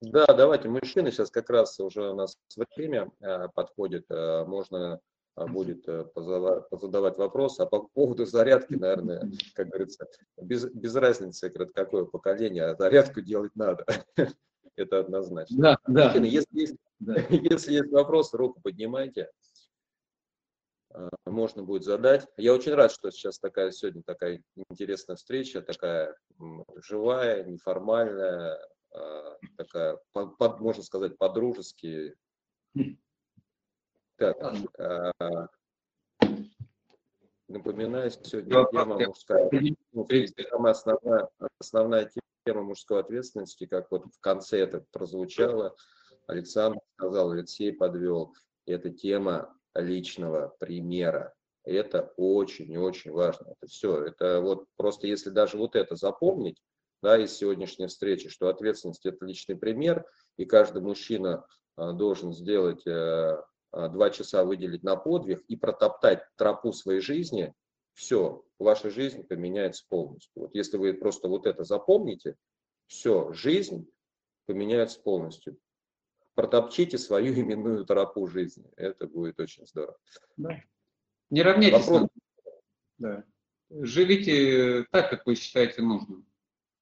[0.02, 2.38] Да, давайте, мужчины, сейчас как раз уже у нас
[2.76, 5.00] время э, подходит, э, можно
[5.36, 7.60] э, будет позадавать вопрос.
[7.60, 10.08] А по поводу зарядки, наверное, как говорится,
[10.40, 13.86] без, без разницы, какое поколение, а зарядку делать надо.
[14.76, 15.58] Это однозначно.
[15.58, 16.06] Да, да.
[16.06, 17.16] Мужчины, если есть, да.
[17.30, 19.32] если есть вопрос, руку поднимайте.
[21.26, 22.28] Можно будет задать.
[22.38, 26.16] Я очень рад, что сейчас такая сегодня такая интересная встреча, такая
[26.78, 28.58] живая, неформальная,
[29.58, 32.16] такая, по- по- можно сказать, по-дружески.
[34.20, 34.36] Так,
[34.80, 35.12] э,
[37.48, 39.50] напоминаю, сегодня тема мужская
[39.92, 41.30] ну, в принципе, самая основная,
[41.60, 42.12] основная
[42.44, 45.76] тема мужской ответственности, как вот в конце это прозвучало,
[46.26, 48.34] Александр сказал, Алексей подвел,
[48.66, 51.34] это тема личного примера.
[51.64, 53.54] Это очень и очень важно.
[53.60, 54.04] Это все.
[54.06, 56.62] Это вот просто если даже вот это запомнить,
[57.02, 60.06] да, из сегодняшней встречи, что ответственность это личный пример,
[60.38, 61.46] и каждый мужчина
[61.76, 63.38] а, должен сделать э,
[63.72, 67.54] а, два часа выделить на подвиг и протоптать тропу своей жизни,
[67.94, 70.32] все, ваша жизнь поменяется полностью.
[70.36, 72.36] Вот если вы просто вот это запомните,
[72.88, 73.90] все, жизнь
[74.46, 75.58] поменяется полностью.
[76.36, 78.66] Протопчите свою именную тропу жизни.
[78.76, 79.98] Это будет очень здорово.
[81.30, 81.86] Не равняйтесь.
[81.86, 82.02] Вопрос.
[82.02, 82.10] на-
[83.00, 83.24] Да.
[83.70, 86.26] Живите так, как вы считаете нужным.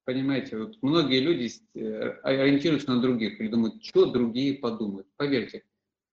[0.06, 5.08] Понимаете, вот многие люди э, ориентируются на других или думают, что другие подумают.
[5.18, 5.64] Поверьте,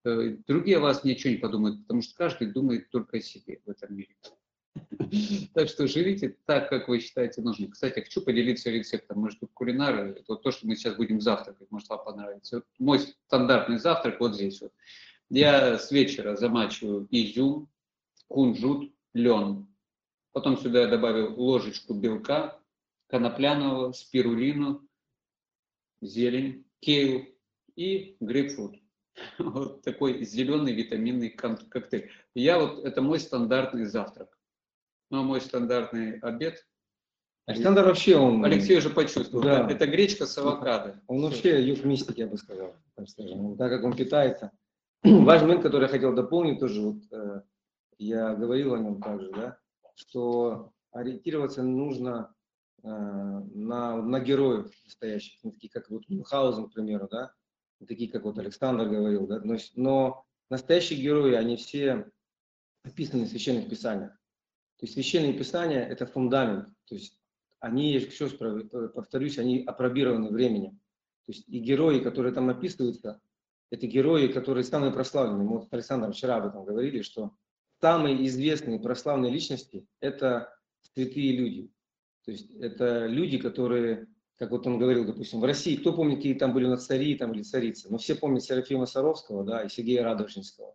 [0.04, 3.70] э, другие о вас ничего не подумают, потому что каждый думает только о себе в
[3.70, 4.16] этом мире.
[5.54, 7.70] Так что живите так, как вы считаете нужным.
[7.70, 9.20] Кстати, хочу поделиться рецептом.
[9.20, 10.10] Мы же тут кулинары.
[10.10, 11.70] Это вот то, что мы сейчас будем завтракать.
[11.70, 12.56] Может, вам понравится.
[12.56, 14.72] Вот мой стандартный завтрак вот здесь вот.
[15.30, 17.68] Я с вечера замачиваю изюм,
[18.28, 19.66] кунжут, лен.
[20.32, 22.60] Потом сюда я добавил ложечку белка,
[23.08, 24.86] конопляного, спирулину,
[26.00, 27.24] зелень, кейл
[27.76, 28.76] и грейпфрут.
[29.38, 32.10] Вот такой зеленый витаминный коктейль.
[32.34, 34.38] Я вот, это мой стандартный завтрак.
[35.10, 36.66] Ну, а мой стандартный обед.
[37.46, 39.44] Александр вообще, он, Алексей уже почувствовал.
[39.44, 39.70] Да.
[39.70, 41.00] Это гречка с авокадо.
[41.06, 42.74] он вообще юг мистик, я бы сказал.
[42.96, 43.56] так скажем.
[43.56, 44.50] Так как он питается.
[45.04, 47.42] Важный момент, который я хотел дополнить тоже, вот, э,
[47.98, 49.58] я говорил о нем также, да,
[49.94, 52.34] что ориентироваться нужно
[52.82, 57.32] на, на героев настоящих, ну, такие как вот Мюнхгаузен, к примеру, да,
[57.86, 62.10] такие как вот Александр говорил, да, но, но настоящие герои, они все
[62.84, 64.12] описаны в священных писаниях.
[64.78, 67.18] То есть священные писания– это фундамент, то есть
[67.60, 70.78] они, я еще раз про- повторюсь, они опробированы временем.
[71.26, 73.20] То есть и герои, которые там описываются,
[73.70, 75.44] это герои, которые самые прославленные.
[75.44, 77.32] Мы вот с Александром вчера об этом говорили, что
[77.80, 80.56] самые известные прославленные личности– это
[80.94, 81.70] святые люди.
[82.26, 86.34] То есть это люди, которые, как вот он говорил, допустим, в России, кто помнит, какие
[86.34, 87.88] там были у нас цари там, или царицы?
[87.88, 90.74] Но все помнят Серафима Саровского да, и Сергея Радужинского.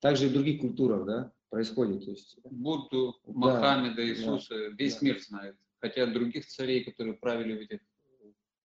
[0.00, 2.06] Также и в других культурах да, происходит.
[2.06, 5.06] То есть, Будду, Да, Мохаммеда, да, Иисуса, весь да.
[5.06, 5.56] мир знает.
[5.80, 7.80] Хотя других царей, которые правили в этих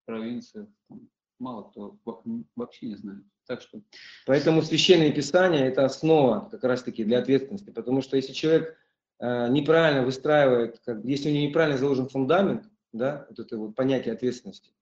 [0.06, 2.24] провинциях, там, мало кто во-
[2.56, 3.26] вообще не знает.
[3.48, 3.82] Так что
[4.26, 7.72] Поэтому священное писание– это основа как раз-таки для ответственности.
[7.72, 8.78] Потому что если человек
[9.22, 14.74] неправильно выстраивает, как, если у него неправильно заложен фундамент, да, вот это вот понятие ответственности,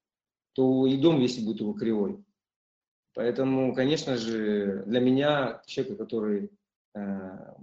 [0.54, 2.24] то и дом весь будет его кривой.
[3.14, 6.52] Поэтому, конечно же, для меня, человека, который
[6.96, 7.54] э,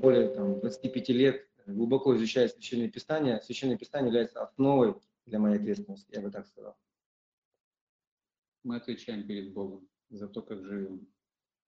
[0.00, 4.96] более там, 25 лет глубоко изучает священное писание, священное писание является основой
[5.26, 6.76] для моей ответственности, я бы так сказал.
[8.62, 11.06] мы отвечаем перед Богом за то, как живем.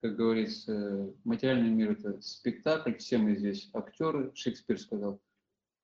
[0.00, 5.20] Как говорится, материальный мир– это спектакль, все мы здесь актеры, Шекспир сказал.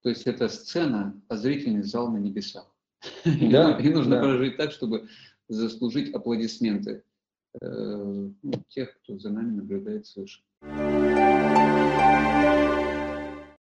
[0.03, 2.73] То есть это сцена, а зрительный зал на небесах.
[3.24, 4.23] Да, И нужно да.
[4.23, 5.09] прожить так, чтобы
[5.49, 7.03] заслужить аплодисменты
[7.61, 10.43] э, ну, тех, кто за нами наблюдает свыше.